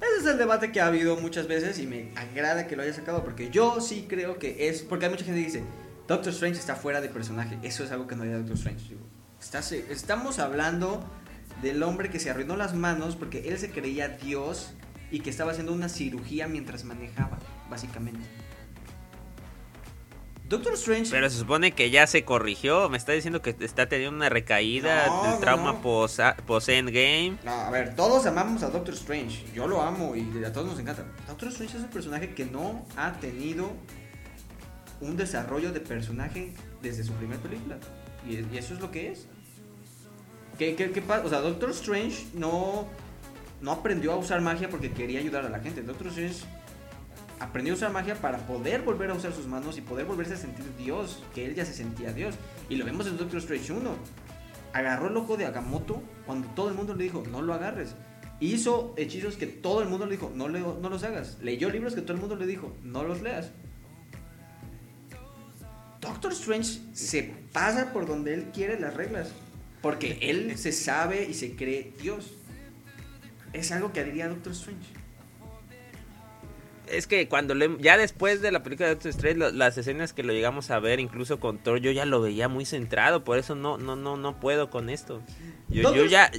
[0.02, 2.94] Ese es el debate que ha habido muchas veces y me agrada que lo haya
[2.94, 4.82] sacado porque yo sí creo que es.
[4.82, 5.63] Porque hay mucha gente que dice:
[6.08, 7.60] Doctor Strange está fuera de personaje.
[7.62, 8.96] Eso es algo que no haría Doctor Strange.
[9.92, 11.08] estamos hablando
[11.62, 14.74] del hombre que se arruinó las manos porque él se creía Dios
[15.12, 17.38] y que estaba haciendo una cirugía mientras manejaba,
[17.70, 18.26] básicamente.
[20.50, 21.10] Doctor Strange.
[21.10, 22.89] Pero se supone que ya se corrigió.
[22.89, 26.20] Me está diciendo que está teniendo una recaída del trauma post,
[26.70, 27.38] endgame.
[27.44, 29.46] No, a ver, todos amamos a Doctor Strange.
[29.56, 31.06] Yo lo amo y a todos nos encanta.
[31.28, 33.72] Doctor Strange es un personaje que no ha tenido
[35.02, 37.78] un desarrollo de personaje desde su primera película.
[38.28, 39.28] Y, eso es lo que es.
[40.58, 41.26] ¿Qué, qué, qué pasa?
[41.26, 42.88] O sea, Doctor Strange no,
[43.62, 45.82] no aprendió a usar magia porque quería ayudar a la gente.
[45.82, 46.46] Doctor Strange
[47.39, 50.38] aprendió a usar magia para poder volver a usar sus manos y poder volverse a
[50.38, 52.36] sentir Dios, que él ya se sentía Dios.
[52.70, 53.89] Y lo vemos en Doctor Strange 1.
[54.74, 57.96] Agarró el ojo de Agamotto cuando todo el mundo le dijo, no lo agarres.
[58.39, 61.38] Hizo hechizos que todo el mundo le dijo, no, no los hagas.
[61.42, 63.52] Leyó libros que todo el mundo le dijo, no los leas.
[66.02, 69.32] Doctor Strange se pasa por donde él quiere las reglas.
[69.84, 72.34] Porque él se sabe y se cree Dios.
[73.54, 75.04] Es algo que diría Doctor Strange
[76.88, 80.24] es que cuando le, ya después de la película de Doctor Strange, las escenas que
[80.24, 83.56] lo llegamos a ver, incluso con Thor, yo ya lo veía muy centrado, por eso
[83.56, 85.22] no, no, no, no puedo con esto.
[85.69, 86.32] Yo, yo ya,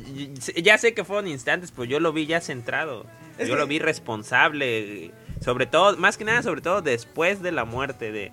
[0.57, 3.07] ya sé que fueron instantes, pero yo lo vi ya centrado.
[3.39, 8.13] yo lo vi responsable, sobre todo, más que nada, sobre todo después de la muerte
[8.13, 8.33] de,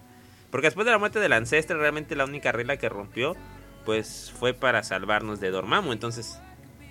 [0.51, 3.35] porque después de la muerte del ancestro, realmente la única regla que rompió,
[3.85, 6.39] pues fue para salvarnos de Dormammu, entonces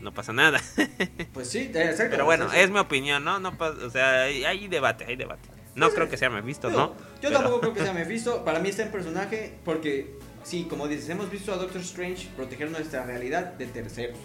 [0.00, 0.60] no pasa nada.
[1.32, 2.10] pues sí, exacto.
[2.10, 3.38] Pero bueno, es mi opinión, ¿no?
[3.38, 5.48] no o sea, hay, debate, hay debate.
[5.74, 6.94] No pues, creo que sea Mephisto, ¿no?
[7.22, 8.44] Yo tampoco creo que sea Mephisto.
[8.44, 12.70] Para mí está en personaje porque, sí, como dices, hemos visto a Doctor Strange proteger
[12.70, 14.18] nuestra realidad de terceros.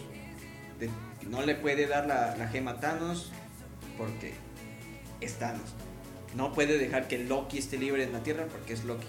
[1.29, 3.31] no le puede dar la, la gema a Thanos
[3.97, 4.33] porque
[5.21, 5.75] es Thanos.
[6.35, 9.07] No puede dejar que Loki esté libre en la Tierra porque es Loki.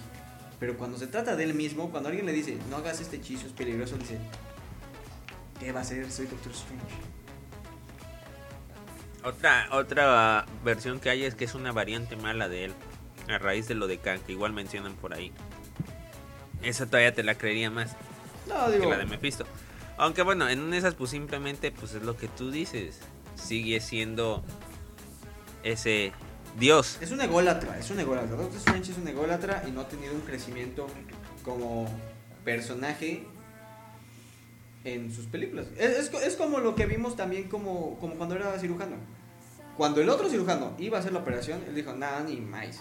[0.59, 3.47] Pero cuando se trata de él mismo, cuando alguien le dice, no hagas este hechizo,
[3.47, 4.19] es peligroso, dice,
[5.61, 6.11] ¿Qué va a ser?
[6.11, 6.85] Soy Doctor Strange.
[9.25, 12.75] Otra, otra versión que hay es que es una variante mala de él.
[13.29, 15.33] A raíz de lo de Kang, que igual mencionan por ahí.
[16.63, 17.97] Esa todavía te la creería más.
[18.47, 18.85] No, digo.
[18.85, 19.47] Que la de Mephisto.
[19.97, 23.01] Aunque bueno, en esas pues simplemente pues es lo que tú dices.
[23.35, 24.45] Sigue siendo
[25.65, 26.13] ese
[26.59, 26.99] Dios.
[27.01, 28.37] Es un ególatra, es un ególatra.
[28.37, 30.87] Doctor Strange es un ególatra y no ha tenido un crecimiento
[31.45, 31.87] como
[32.45, 33.27] personaje
[34.85, 35.67] en sus películas.
[35.77, 38.97] Es, es, como lo que vimos también como, como cuando era cirujano.
[39.77, 42.81] Cuando el otro cirujano iba a hacer la operación, él dijo, nada, ni más.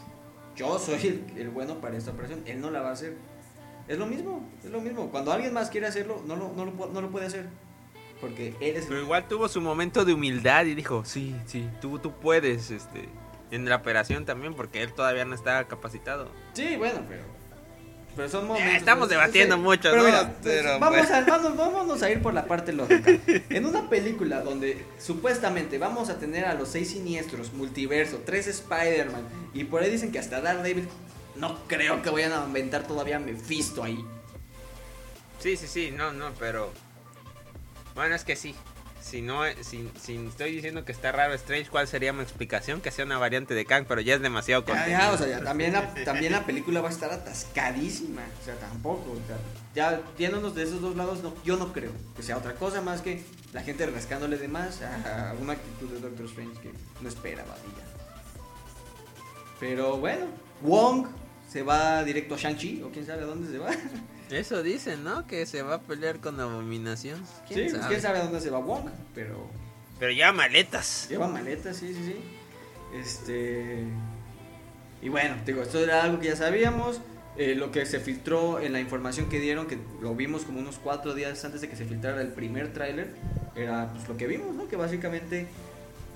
[0.56, 3.18] yo soy el, bueno para esta operación, él no la va a hacer.
[3.88, 5.10] Es lo mismo, es lo mismo.
[5.10, 7.50] Cuando alguien más quiere hacerlo, no lo, no lo, no lo puede hacer.
[8.22, 8.86] Porque él es...
[8.86, 13.10] Pero igual tuvo su momento de humildad y dijo, sí, sí, tú, tú puedes, este,
[13.56, 16.30] en la operación también, porque él todavía no está capacitado.
[16.54, 17.24] Sí, bueno, pero
[18.16, 18.76] pero son momentos.
[18.76, 20.80] estamos debatiendo mucho, pero ¿no?
[20.80, 23.12] vamos, a, vamos, a ir por la parte lógica.
[23.50, 29.24] En una película donde supuestamente vamos a tener a los seis siniestros, multiverso, tres Spider-Man,
[29.54, 30.88] y por ahí dicen que hasta Daredevil,
[31.36, 34.06] no creo que vayan a inventar todavía Mephisto ahí.
[35.40, 36.72] Sí, sí, sí, no, no, pero.
[37.96, 38.56] Bueno, es que sí
[39.06, 42.82] si no si, si, estoy diciendo que está raro Strange, ¿cuál sería mi explicación?
[42.82, 45.74] Que sea una variante de Kang, pero ya es demasiado ya, o sea, ya, también,
[45.74, 48.24] la, también la película va a estar atascadísima.
[48.42, 49.12] O sea, tampoco.
[49.12, 49.38] O sea,
[49.76, 53.02] ya viéndonos de esos dos lados, no, yo no creo que sea otra cosa más
[53.02, 53.22] que
[53.54, 57.86] la gente rascándole de más a, una actitud de Doctor Strange que no esperaba ya.
[59.60, 60.26] Pero bueno,
[60.64, 61.06] Wong
[61.48, 63.70] se va directo a Shang-Chi, o quién sabe a dónde se va.
[64.30, 65.28] Eso dicen, ¿no?
[65.28, 67.24] Que se va a pelear con Abominación.
[67.48, 67.88] ¿Quién sí, pues, sabe?
[67.88, 69.48] quién sabe a dónde se va Wong, pero...
[70.00, 71.08] Pero lleva maletas.
[71.10, 72.16] Lleva maletas, sí, sí, sí.
[72.98, 73.86] Este...
[75.02, 77.00] Y bueno, digo, esto era algo que ya sabíamos.
[77.38, 80.78] Eh, lo que se filtró en la información que dieron, que lo vimos como unos
[80.78, 83.14] cuatro días antes de que se filtrara el primer tráiler,
[83.56, 84.68] era pues lo que vimos, ¿no?
[84.68, 85.48] Que básicamente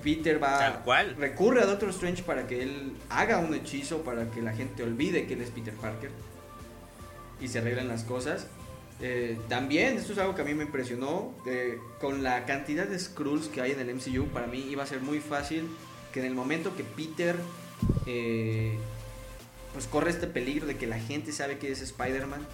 [0.02, 0.58] Peter va...
[0.60, 1.16] Tal cual.
[1.18, 5.28] Recurre a Doctor Strange para que él haga un hechizo para que la gente olvide
[5.28, 6.10] que él es Peter Parker
[7.40, 8.48] y se arreglan las cosas.
[9.02, 11.34] Eh, también, esto es algo que a mí me impresionó,
[12.02, 15.02] con la cantidad de Skrulls que hay en el MCU, para mí iba a ser
[15.02, 15.70] muy fácil
[16.14, 17.36] que en el momento que Peter
[18.06, 18.78] eh,
[19.74, 22.46] pues corre este peligro de que la gente sabe que es Spider-Man,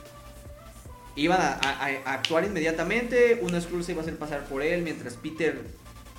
[1.15, 1.57] iban a,
[2.05, 5.63] actuar inmediatamente, una Skrull se iba a hacer pasar por él, mientras Peter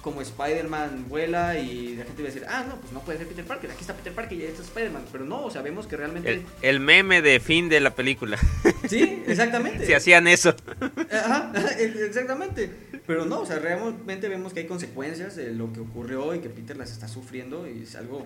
[0.07, 3.27] como Spider-Man vuela y la gente va a decir, ah, no, pues no puede ser
[3.27, 5.07] Peter Parker, aquí está Peter Parker y ya está Spider-Man.
[5.11, 6.47] Pero no, sabemos que realmente...
[6.62, 8.38] El, meme de fin de la película.
[8.88, 9.85] Sí, exactamente.
[9.85, 10.55] si hacían eso.
[11.12, 12.71] Ajá, exactamente.
[13.05, 16.51] Pero no, o sea, realmente vemos que hay consecuencias de lo que ocurrió y que
[16.51, 18.25] Peter las está sufriendo y es algo...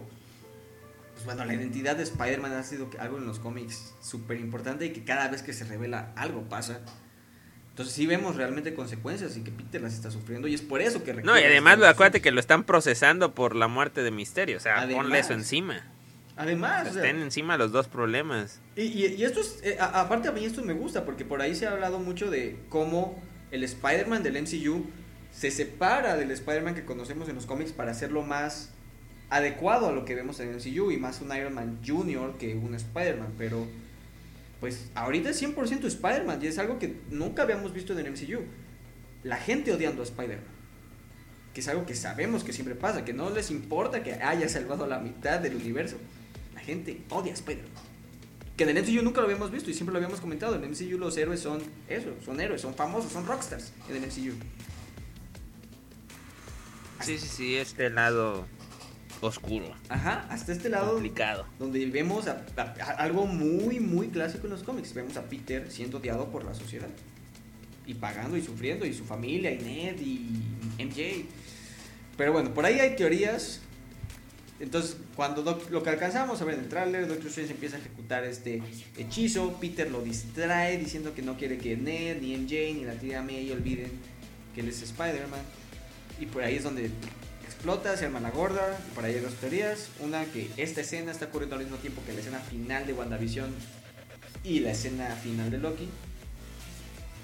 [1.15, 4.91] Pues bueno, la identidad de Spider-Man ha sido algo en los cómics súper importante y
[4.91, 6.83] que cada vez que se revela algo pasa.
[7.71, 11.03] Entonces sí vemos realmente consecuencias y que Peter las está sufriendo y es por eso
[11.03, 11.15] que...
[11.15, 14.61] No, y además lo acuérdate que lo están procesando por la muerte de Misterio, o
[14.61, 15.83] sea, ponle eso encima.
[16.37, 18.61] Además, o estén encima los dos problemas.
[18.75, 21.67] Y, y, esto es, eh, aparte a mí esto me gusta porque por ahí se
[21.67, 24.87] ha hablado mucho de cómo el Spider-Man del MCU
[25.31, 28.71] se separa del Spider-Man que conocemos en los cómics para hacerlo más
[29.29, 32.37] adecuado a lo que vemos en el MCU y más un Iron Man Jr.
[32.39, 33.67] que un Spider-Man, pero
[34.61, 38.45] pues ahorita es 100% Spider-Man y es algo que nunca habíamos visto en el MCU.
[39.23, 40.61] La gente odiando a Spider-Man.
[41.55, 44.87] Que es algo que sabemos que siempre pasa, que no les importa que haya salvado
[44.87, 45.97] la mitad del universo.
[46.55, 47.73] La gente odia a Spider-Man.
[48.57, 50.55] Que en el MCU nunca lo habíamos visto y siempre lo habíamos comentado.
[50.55, 54.03] En el MCU los héroes son eso, son héroes, son famosos, son rockstars en el
[54.03, 54.35] MCU.
[57.01, 58.47] Sí, sí, sí, este lado
[59.21, 59.73] oscuro.
[59.89, 60.93] Ajá, hasta este lado.
[60.93, 61.47] Complicado.
[61.59, 62.27] Donde vemos
[62.97, 64.95] algo muy, muy clásico en los cómics.
[64.95, 66.89] Vemos a Peter siendo odiado por la sociedad.
[67.87, 68.87] Y pagando y sufriendo.
[68.87, 71.27] Y su familia, y Ned, y MJ.
[72.17, 73.61] Pero bueno, por ahí hay teorías.
[74.59, 78.25] Entonces, cuando lo que alcanzamos a ver en el tráiler, Doctor Strange empieza a ejecutar
[78.25, 78.63] este
[78.99, 79.57] hechizo.
[79.59, 83.51] Peter lo distrae diciendo que no quiere que Ned, ni MJ, ni la tía May
[83.53, 83.91] olviden
[84.55, 85.41] que él es Spider-Man.
[86.21, 86.91] Y por ahí es donde
[87.61, 88.79] explota, se arma la gorda.
[89.03, 89.91] Ahí hay dos teorías.
[90.01, 93.51] Una, que esta escena está ocurriendo al mismo tiempo que la escena final de WandaVision
[94.45, 95.87] y la escena final de Loki.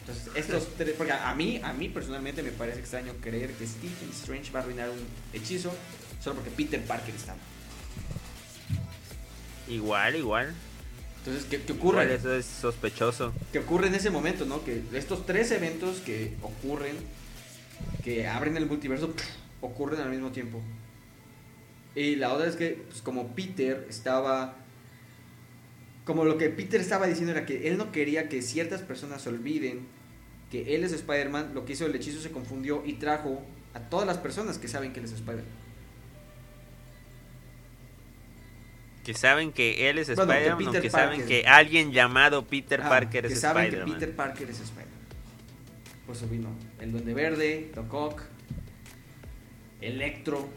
[0.01, 4.11] Entonces, estos tres, porque a mí, a mí personalmente me parece extraño creer que Stephen
[4.11, 4.99] Strange va a arruinar un
[5.33, 5.72] hechizo
[6.22, 7.35] solo porque Peter Parker está.
[9.68, 10.55] Igual, igual.
[11.20, 12.14] Entonces, ¿qué, qué ocurre?
[12.14, 13.33] eso es sospechoso.
[13.53, 14.62] ¿Qué ocurre en ese momento, no?
[14.62, 16.94] Que estos tres eventos que ocurren,
[18.05, 19.14] que abren el multiverso,
[19.61, 20.61] ocurren al mismo tiempo.
[21.95, 24.57] Y la otra es que, pues como Peter estaba...
[26.05, 29.87] Como lo que Peter estaba diciendo era que él no quería que ciertas personas olviden
[30.51, 33.42] que él es Spider-Man, lo que hizo el hechizo se confundió y trajo
[33.75, 35.66] a todas las personas que saben que él es Spider-Man.
[39.05, 43.64] Que saben que él es Spider-Man, que, saben que alguien llamado Peter Parker es Spider-Man.
[43.64, 44.97] Que saben que Peter Parker es Spider-Man.
[46.07, 46.49] Por eso vino
[46.81, 48.23] el Duende Verde, Doc Ock,
[49.80, 50.48] Electro,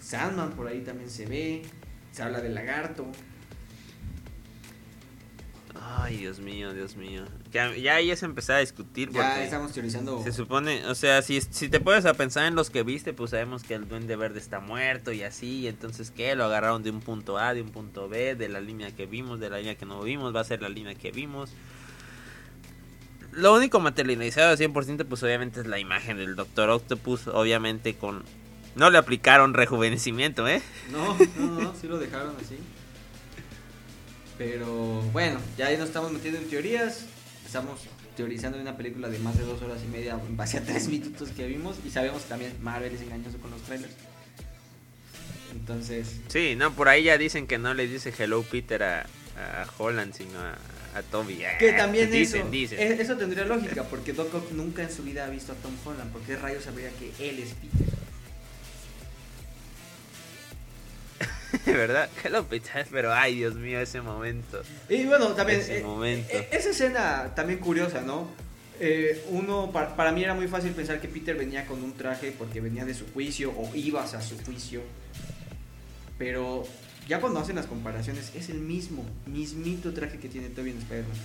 [0.00, 1.62] Sandman por ahí también se ve,
[2.12, 3.06] se habla de lagarto.
[5.96, 7.24] Ay, Dios mío, Dios mío.
[7.52, 9.10] Ya, ya ahí es empezar a discutir.
[9.10, 10.22] Ya estamos teorizando.
[10.22, 13.30] Se supone, o sea, si, si te puedes a pensar en los que viste, pues
[13.30, 15.60] sabemos que el Duende Verde está muerto y así.
[15.60, 16.34] Y entonces, ¿qué?
[16.36, 19.40] Lo agarraron de un punto A, de un punto B, de la línea que vimos,
[19.40, 21.50] de la línea que no vimos, va a ser la línea que vimos.
[23.36, 28.22] Lo único materializado al 100%, pues obviamente es la imagen del Doctor Octopus, obviamente con...
[28.76, 30.60] No le aplicaron rejuvenecimiento, ¿eh?
[30.90, 32.58] No, no, no, sí lo dejaron así.
[34.36, 37.06] Pero bueno, ya ahí nos estamos metiendo en teorías.
[37.46, 37.82] Estamos
[38.16, 41.28] teorizando una película de más de dos horas y media en base a tres minutos
[41.30, 41.76] que vimos.
[41.84, 43.94] Y sabemos que también Marvel es engañoso con los trailers.
[45.52, 46.20] Entonces.
[46.28, 50.14] Sí, no, por ahí ya dicen que no le dice Hello Peter a, a Holland,
[50.14, 50.56] sino a,
[50.94, 51.42] a Toby.
[51.58, 55.28] Que también eso, e-, eso tendría lógica, porque Doc Ock nunca en su vida ha
[55.28, 56.12] visto a Tom Holland.
[56.12, 57.94] porque rayos sabría que él es Peter?
[61.66, 62.08] ¿Verdad?
[62.22, 64.62] Hello Peter, pero ay Dios mío, ese momento.
[64.88, 66.36] Y bueno, también ese eh, momento.
[66.36, 68.28] Eh, esa escena también curiosa, ¿no?
[68.80, 72.34] Eh, uno, para, para, mí era muy fácil pensar que Peter venía con un traje
[72.36, 74.82] porque venía de su juicio o ibas a su juicio.
[76.18, 76.66] Pero
[77.08, 81.16] ya cuando hacen las comparaciones, es el mismo, mismito traje que tiene Toby en Spider-Man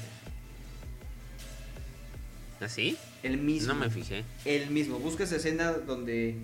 [2.60, 2.98] ¿Así?
[3.00, 3.74] ¿Ah, el mismo.
[3.74, 4.24] No me fijé.
[4.46, 5.00] El mismo.
[5.00, 6.36] Busca esa escena donde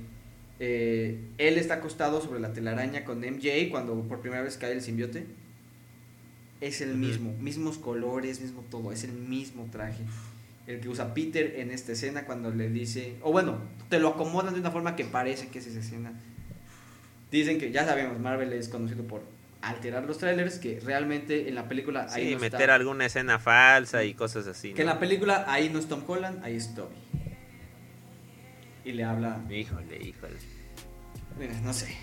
[0.60, 4.82] eh, él está acostado sobre la telaraña con MJ cuando por primera vez cae el
[4.82, 5.26] simbiote.
[6.62, 10.04] Es el mismo, mismos colores, mismo todo, es el mismo traje.
[10.68, 14.54] El que usa Peter en esta escena cuando le dice, o bueno, te lo acomodan
[14.54, 16.14] de una forma que parece que es esa escena.
[17.36, 19.24] Dicen que ya sabemos, Marvel es conocido por
[19.62, 24.14] alterar los trailers, que realmente en la película ahí sí, meter alguna escena falsa y
[24.14, 24.74] cosas así.
[24.74, 26.96] Que en la película ahí no es Tom Holland, ahí es Toby
[28.86, 29.42] y le habla.
[29.50, 30.38] Híjole, híjole.
[31.38, 31.94] Mira, no sé.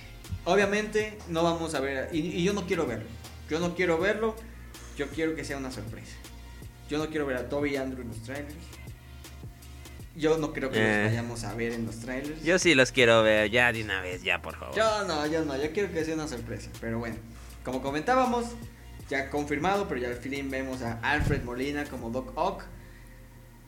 [0.44, 3.08] Obviamente no vamos a ver, y, yo no quiero verlo.
[3.48, 4.34] Yo no quiero verlo,
[4.96, 6.16] yo quiero que sea una sorpresa.
[6.90, 8.54] Yo no quiero ver a Toby y Andrew en los trailers.
[10.14, 11.04] Yo no creo que los eh.
[11.06, 12.42] vayamos a ver en los trailers.
[12.42, 14.76] Yo sí los quiero ver ya de una vez, ya por favor.
[14.76, 16.70] Yo no, yo no, yo quiero que sea una sorpresa.
[16.80, 17.16] Pero bueno,
[17.64, 18.46] como comentábamos,
[19.08, 22.64] ya confirmado, pero ya al fin vemos a Alfred Molina como Doc Ock.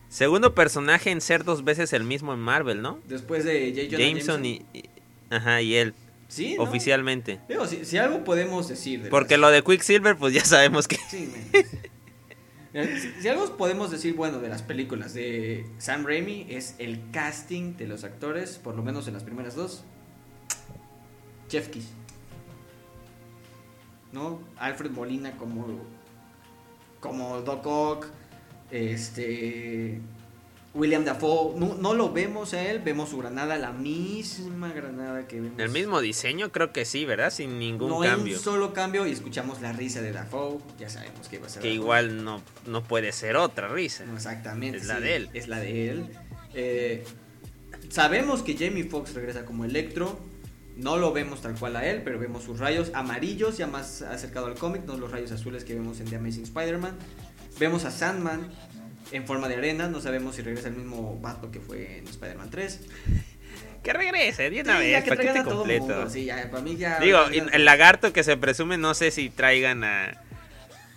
[0.09, 3.01] Segundo personaje en ser dos veces el mismo en Marvel, ¿no?
[3.07, 3.97] Después de J.
[3.97, 4.65] Jameson, Y,
[5.31, 5.95] ajá, y él.
[6.29, 7.41] Sí, Oficialmente.
[7.49, 9.09] Digo, si, algo podemos decir.
[9.09, 10.97] Porque lo de Quicksilver, pues ya sabemos que.
[11.09, 11.33] Sí,
[13.21, 17.87] si, algo podemos decir, bueno, de las películas de Sam Raimi es el casting de
[17.87, 19.85] los actores, por lo menos en las primeras dos.
[21.49, 21.89] Jeff Kiss.
[24.13, 24.41] ¿No?
[24.57, 25.67] Alfred Molina como.
[27.01, 28.07] Como Doc Ock
[28.71, 30.01] este.
[30.75, 35.61] William Dafoe, no, lo vemos a él, vemos su granada, la misma granada que vemos.
[35.61, 37.31] El mismo diseño, creo que sí, ¿verdad?
[37.31, 38.17] Sin ningún cambio.
[38.17, 41.47] No hay un solo cambio y escuchamos la risa de Dafoe, ya sabemos que va
[41.47, 41.63] a ser.
[41.63, 44.05] Que igual no, no puede ser otra risa.
[44.13, 44.79] exactamente.
[44.79, 45.31] Es la de él.
[45.33, 46.07] Es la de él.
[46.55, 47.05] Eh,
[47.89, 50.19] sabemos que Jamie Foxx regresa como Electro.
[50.77, 54.47] No lo vemos tal cual a él, pero vemos sus rayos amarillos, ya más acercado
[54.47, 56.97] al cómic, no los rayos azules que vemos en The Amazing Spider-Man.
[57.61, 58.51] Vemos a Sandman
[59.14, 59.88] en forma de arena.
[59.88, 62.81] No sabemos si regresa el mismo vato que fue en Spider-Man 3.
[63.83, 66.09] Que regrese, de una vez, paquete completo.
[66.09, 69.85] Sí, ya, para mí ya, Digo, el lagarto que se presume, no sé si traigan
[69.85, 70.20] a.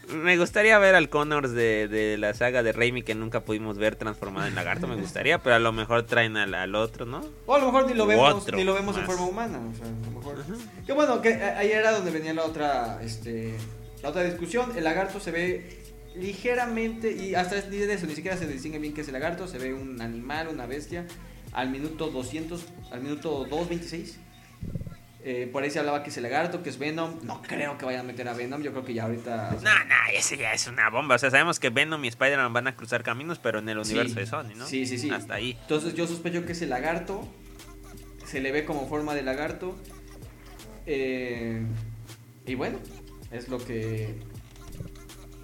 [0.08, 3.98] Me gustaría ver al Connors de, de, la saga de Raimi que nunca pudimos ver
[3.98, 7.26] transformado en lagarto, me gustaría, pero a lo mejor traen al, al otro, ¿no?
[7.46, 9.86] O a lo mejor ni lo vemos, ni lo vemos en forma humana, o sea,
[9.86, 10.46] a lo mejor.
[10.86, 13.54] Que bueno, que ahí era donde venía la otra, este,
[14.02, 14.72] la otra discusión.
[14.78, 15.87] El lagarto se ve
[16.20, 19.58] ligeramente, y hasta de eso, ni siquiera se distingue bien que es el lagarto, se
[19.58, 21.06] ve un animal, una bestia,
[21.54, 24.20] al minuto 200, al minuto 226.
[25.30, 27.20] Eh, por ahí se hablaba que es el lagarto, que es Venom.
[27.24, 28.62] No creo que vayan a meter a Venom.
[28.62, 29.58] Yo creo que ya ahorita.
[29.62, 31.16] no, no, ese ya es una bomba.
[31.16, 34.16] O sea, sabemos que Venom y Spider-Man van a cruzar caminos, pero en el universo
[34.16, 34.66] de Sony, ¿no?
[34.66, 35.10] Sí, sí, sí.
[35.10, 35.58] Hasta ahí.
[35.62, 37.28] Entonces yo sospecho que es el lagarto.
[38.26, 39.78] Se le ve como forma de lagarto.
[40.86, 41.62] Eh,
[42.46, 42.80] y bueno,
[43.32, 44.16] es lo que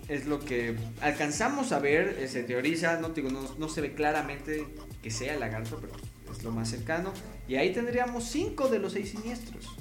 [0.08, 4.68] es lo que alcanzamos a ver, eh, se teoriza, no, digo, no, se ve claramente
[5.02, 5.94] que sea el lagarto, pero
[6.32, 7.14] es lo más cercano.
[7.48, 9.76] Y ahí tendríamos cinco de los seis siniestros.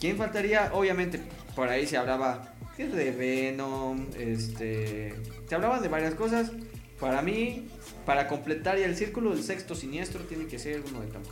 [0.00, 0.70] ¿Quién faltaría?
[0.74, 1.20] Obviamente,
[1.54, 5.14] por ahí se hablaba de Venom, este,
[5.48, 6.50] se hablaban de varias cosas.
[6.98, 7.68] Para mí,
[8.04, 11.22] para completar ya el círculo, el sexto siniestro tiene que ser uno de Tom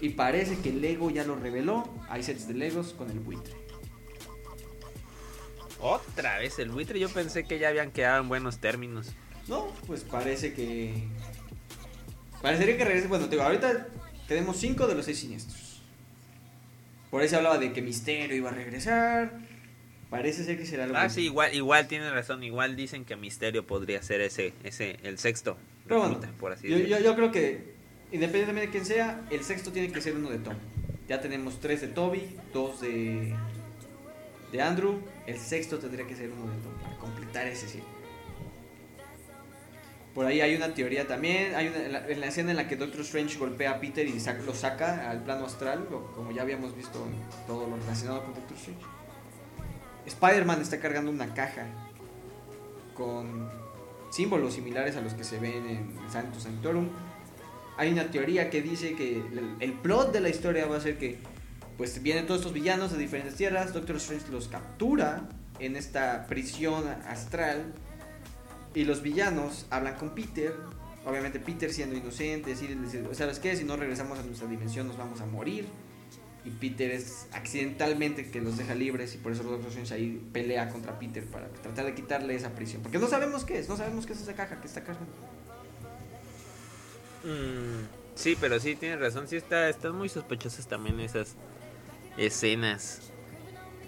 [0.00, 1.84] Y parece que Lego ya lo reveló.
[2.08, 3.57] Hay sets de Legos con el buitre.
[5.80, 9.12] Otra vez el buitre, yo pensé que ya habían quedado en buenos términos.
[9.46, 11.04] No, pues parece que.
[12.42, 13.08] Parecería que regrese.
[13.08, 13.88] Bueno, digo, ahorita
[14.26, 15.82] tenemos cinco de los seis siniestros.
[17.10, 19.32] Por ahí se hablaba de que Misterio iba a regresar.
[20.10, 20.96] Parece ser que será algo.
[20.96, 22.42] Ah, sí, igual, igual tiene razón.
[22.42, 25.56] Igual dicen que Misterio podría ser ese, ese, el sexto.
[25.86, 27.72] Pero bueno, por así yo, yo, yo, creo que,
[28.12, 30.54] independientemente de quién sea, el sexto tiene que ser uno de Tom.
[31.08, 33.34] Ya tenemos tres de Toby, dos de,
[34.52, 35.00] de Andrew.
[35.28, 37.82] El sexto tendría que ser uno de Tom para completar ese sí.
[40.14, 41.54] Por ahí hay una teoría también.
[41.54, 44.54] Hay una, en, la, escena en la que Doctor Strange golpea a Peter y lo
[44.54, 48.82] saca al plano astral, como ya habíamos visto en todo lo relacionado con Doctor Strange.
[50.06, 51.66] Spider-Man está cargando una caja
[52.94, 53.50] con
[54.10, 56.88] símbolos similares a los que se ven en Sanctus Sanctorum.
[57.76, 59.22] Hay una teoría que dice que
[59.60, 61.18] el, plot de la historia va a ser que
[61.78, 65.28] pues vienen todos estos villanos de diferentes tierras, Doctor Strange los captura
[65.60, 67.72] en esta prisión astral
[68.74, 70.54] y los villanos hablan con Peter,
[71.06, 72.76] obviamente Peter siendo inocente, decir,
[73.12, 73.56] ¿sabes qué?
[73.56, 75.66] Si no regresamos a nuestra dimensión nos vamos a morir
[76.44, 80.68] y Peter es accidentalmente que los deja libres y por eso Doctor Strange ahí pelea
[80.70, 82.82] contra Peter para tratar de quitarle esa prisión.
[82.82, 85.12] Porque no sabemos qué es, no sabemos qué es esa caja que está cargando.
[87.22, 91.36] Mm, sí, pero sí, tiene razón, sí está, están muy sospechosas también esas
[92.18, 93.00] escenas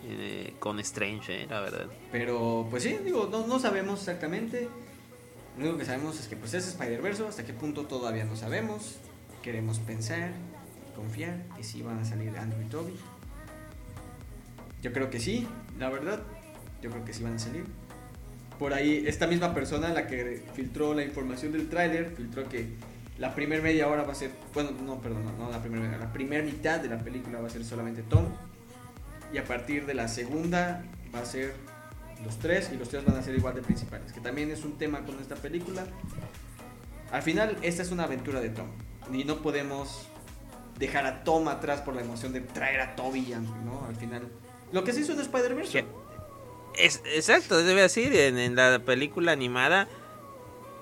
[0.09, 1.87] eh, con Strange, eh, la verdad.
[2.11, 4.69] Pero pues sí, digo, no, sabemos exactamente.
[5.57, 8.97] Lo único que sabemos es que pues es Spider-Verse, hasta qué punto todavía no sabemos.
[9.43, 10.33] Queremos pensar
[10.97, 12.95] confiar que sí van a salir Andrew y Toby.
[14.83, 15.47] Yo creo que sí,
[15.79, 16.23] la verdad.
[16.81, 17.65] Yo creo que sí van a salir.
[18.59, 22.69] Por ahí, esta misma persona, la que filtró la información del tráiler, filtró que
[23.21, 26.43] la primera media hora va a ser, bueno, no, perdón, no, la primera la primera
[26.43, 28.25] mitad de la película va a ser solamente Tom.
[29.33, 30.83] Y a partir de la segunda
[31.15, 31.55] va a ser
[32.25, 34.79] los tres y los tres van a ser igual de principales, que también es un
[34.79, 35.87] tema con esta película.
[37.13, 38.69] Al final, esta es una aventura de Tom
[39.13, 40.09] y no podemos
[40.79, 43.85] dejar a Tom atrás por la emoción de traer a Toby, ¿no?
[43.87, 44.29] Al final.
[44.73, 45.85] Lo que se hizo en Spider-Verse.
[46.79, 49.89] Es, exacto, debe decir, en, la película animada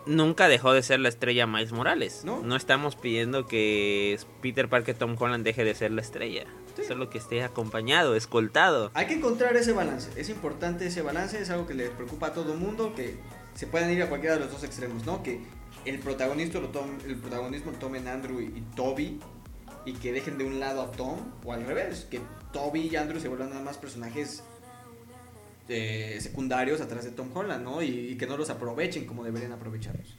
[0.08, 2.22] nunca dejó de ser la estrella Miles Morales.
[2.24, 6.44] No, no estamos pidiendo que Peter Parker Tom Holland deje de ser la estrella.
[6.86, 8.90] Solo que esté acompañado, escoltado.
[8.94, 10.10] Hay que encontrar ese balance.
[10.16, 13.16] Es importante ese balance, es algo que le preocupa a todo el mundo, que
[13.54, 15.22] se puedan ir a cualquiera de los dos extremos, ¿no?
[15.22, 15.40] Que
[15.84, 16.70] el protagonismo lo,
[17.06, 19.20] el protagonismo lo tomen Andrew y Toby
[19.84, 22.20] y que dejen de un lado a Tom, o al revés, que
[22.52, 24.42] Toby y Andrew se vuelvan nada más personajes
[25.68, 27.82] eh, secundarios atrás de Tom Holland, ¿no?
[27.82, 30.16] Y, que no los aprovechen como deberían aprovecharlos.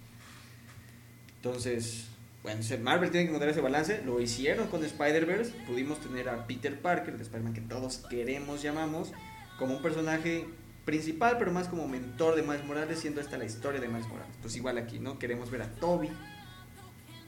[1.37, 2.07] Entonces,
[2.43, 6.79] bueno, Marvel tiene que encontrar ese balance, lo hicieron con Spider-Verse, pudimos tener a Peter
[6.79, 9.11] Parker, de Spider-Man que todos queremos, llamamos,
[9.57, 10.45] como un personaje
[10.85, 14.35] principal, pero más como mentor de Miles Morales, siendo esta la historia de Miles Morales.
[14.41, 15.19] Pues igual aquí, ¿no?
[15.19, 16.09] Queremos ver a Toby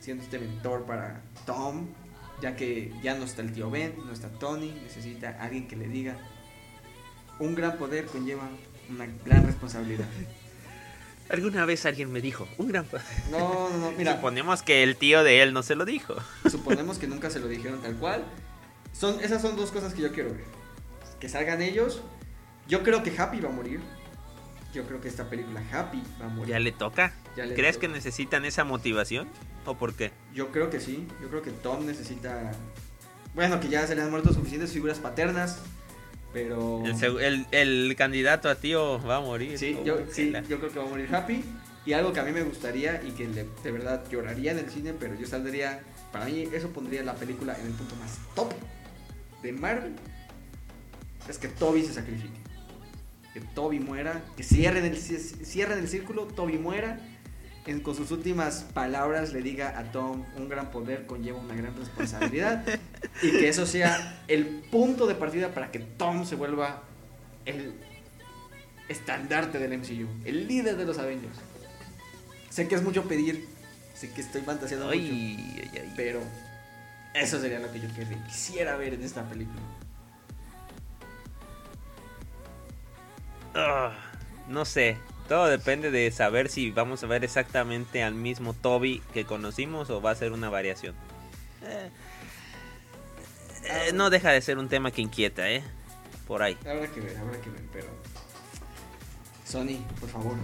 [0.01, 1.87] siendo este mentor para Tom,
[2.41, 5.87] ya que ya no está el tío Ben, no está Tony, necesita alguien que le
[5.87, 6.17] diga,
[7.41, 8.49] un gran poder conlleva
[8.89, 10.05] una gran responsabilidad.
[11.29, 13.05] Alguna vez alguien me dijo, un gran poder.
[13.31, 14.15] No, no, no, mira.
[14.15, 16.15] Suponemos que el tío de él no se lo dijo.
[16.49, 18.25] Suponemos que nunca se lo dijeron tal cual.
[18.93, 20.43] Son, esas son dos cosas que yo quiero ver.
[21.19, 22.01] Que salgan ellos.
[22.67, 23.79] Yo creo que Happy va a morir.
[24.73, 26.53] Yo creo que esta película Happy va a morir.
[26.53, 27.13] ¿Ya le toca?
[27.35, 29.27] ¿Crees que necesitan esa motivación?
[29.65, 30.11] ¿O por qué?
[30.33, 31.07] Yo creo que sí.
[31.21, 32.51] Yo creo que Tom necesita.
[33.33, 35.61] Bueno, que ya se le han muerto suficientes figuras paternas.
[36.33, 36.83] Pero.
[37.51, 39.57] El, candidato a tío va a morir.
[39.57, 41.43] Sí, yo, sí yo creo que va a morir Happy.
[41.85, 44.93] Y algo que a mí me gustaría y que de verdad lloraría en el cine,
[44.93, 45.81] pero yo saldría.
[46.11, 48.51] Para mí, eso pondría la película en el punto más top
[49.41, 49.93] de Marvel.
[51.27, 52.39] Es que Toby se sacrifique.
[53.33, 54.21] Que Toby muera.
[54.35, 56.99] Que cierren el, cierren el círculo, Toby muera
[57.83, 62.65] con sus últimas palabras le diga a Tom, un gran poder conlleva una gran responsabilidad
[63.21, 66.81] y que eso sea el punto de partida para que Tom se vuelva
[67.45, 67.73] el
[68.89, 71.37] estandarte del MCU, el líder de los Avengers.
[72.49, 73.47] Sé que es mucho pedir,
[73.93, 75.03] sé que estoy fantaseando mucho,
[75.95, 76.21] pero
[77.13, 77.87] eso sería lo que yo
[78.27, 79.61] quisiera ver en esta película.
[83.53, 83.93] Ah,
[84.47, 84.97] no sé,
[85.31, 90.01] todo depende de saber si vamos a ver exactamente al mismo Toby que conocimos o
[90.01, 90.93] va a ser una variación.
[91.63, 91.89] Eh,
[93.63, 95.63] eh, no deja de ser un tema que inquieta, ¿eh?
[96.27, 96.57] Por ahí.
[96.69, 97.87] Habrá que ver, habrá que ver, pero...
[99.45, 100.35] Sony, por favor,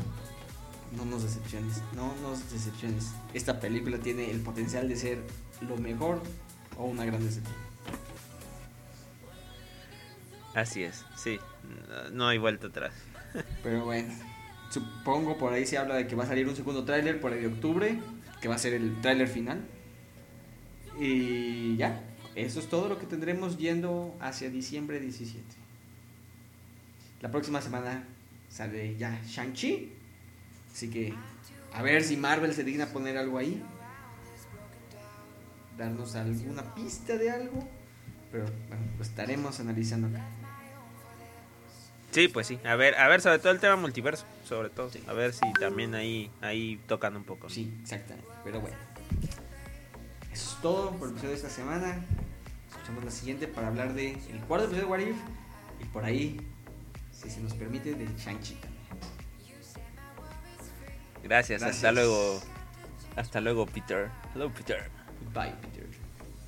[0.95, 3.11] no nos decepciones, no nos decepciones.
[3.33, 5.17] Esta película tiene el potencial de ser
[5.67, 6.21] lo mejor
[6.77, 7.57] o una gran decepción.
[10.53, 11.41] Así es, sí,
[12.13, 12.93] no hay vuelta atrás.
[13.63, 14.13] Pero bueno,
[14.69, 17.39] Supongo por ahí se habla de que va a salir un segundo tráiler por ahí
[17.39, 17.99] de octubre,
[18.41, 19.65] que va a ser el tráiler final.
[20.99, 22.03] Y ya,
[22.35, 25.43] eso es todo lo que tendremos yendo hacia diciembre 17.
[27.21, 28.03] La próxima semana
[28.49, 29.93] sale ya Shang-Chi.
[30.71, 31.13] Así que
[31.73, 33.63] a ver si Marvel se digna poner algo ahí.
[35.77, 37.67] Darnos alguna pista de algo.
[38.31, 40.25] Pero bueno, lo estaremos analizando acá.
[42.11, 42.59] Sí, pues sí.
[42.63, 44.89] A ver, a ver, sobre todo el tema multiverso, sobre todo.
[45.07, 47.49] A ver si también ahí, ahí tocan un poco.
[47.49, 48.29] Sí, exactamente.
[48.43, 48.77] Pero bueno.
[50.31, 52.03] Eso es todo por el episodio de esta semana.
[52.69, 55.17] Escuchamos la siguiente para hablar de el cuarto episodio de What If.
[55.81, 56.39] Y por ahí,
[57.11, 58.77] si se nos permite, de Shang-Chi también.
[61.23, 61.75] Gracias, Gracias.
[61.75, 62.41] hasta luego.
[63.15, 64.09] Hasta luego, Peter.
[64.33, 64.89] Hello, Peter.
[65.33, 65.76] Bye, Peter.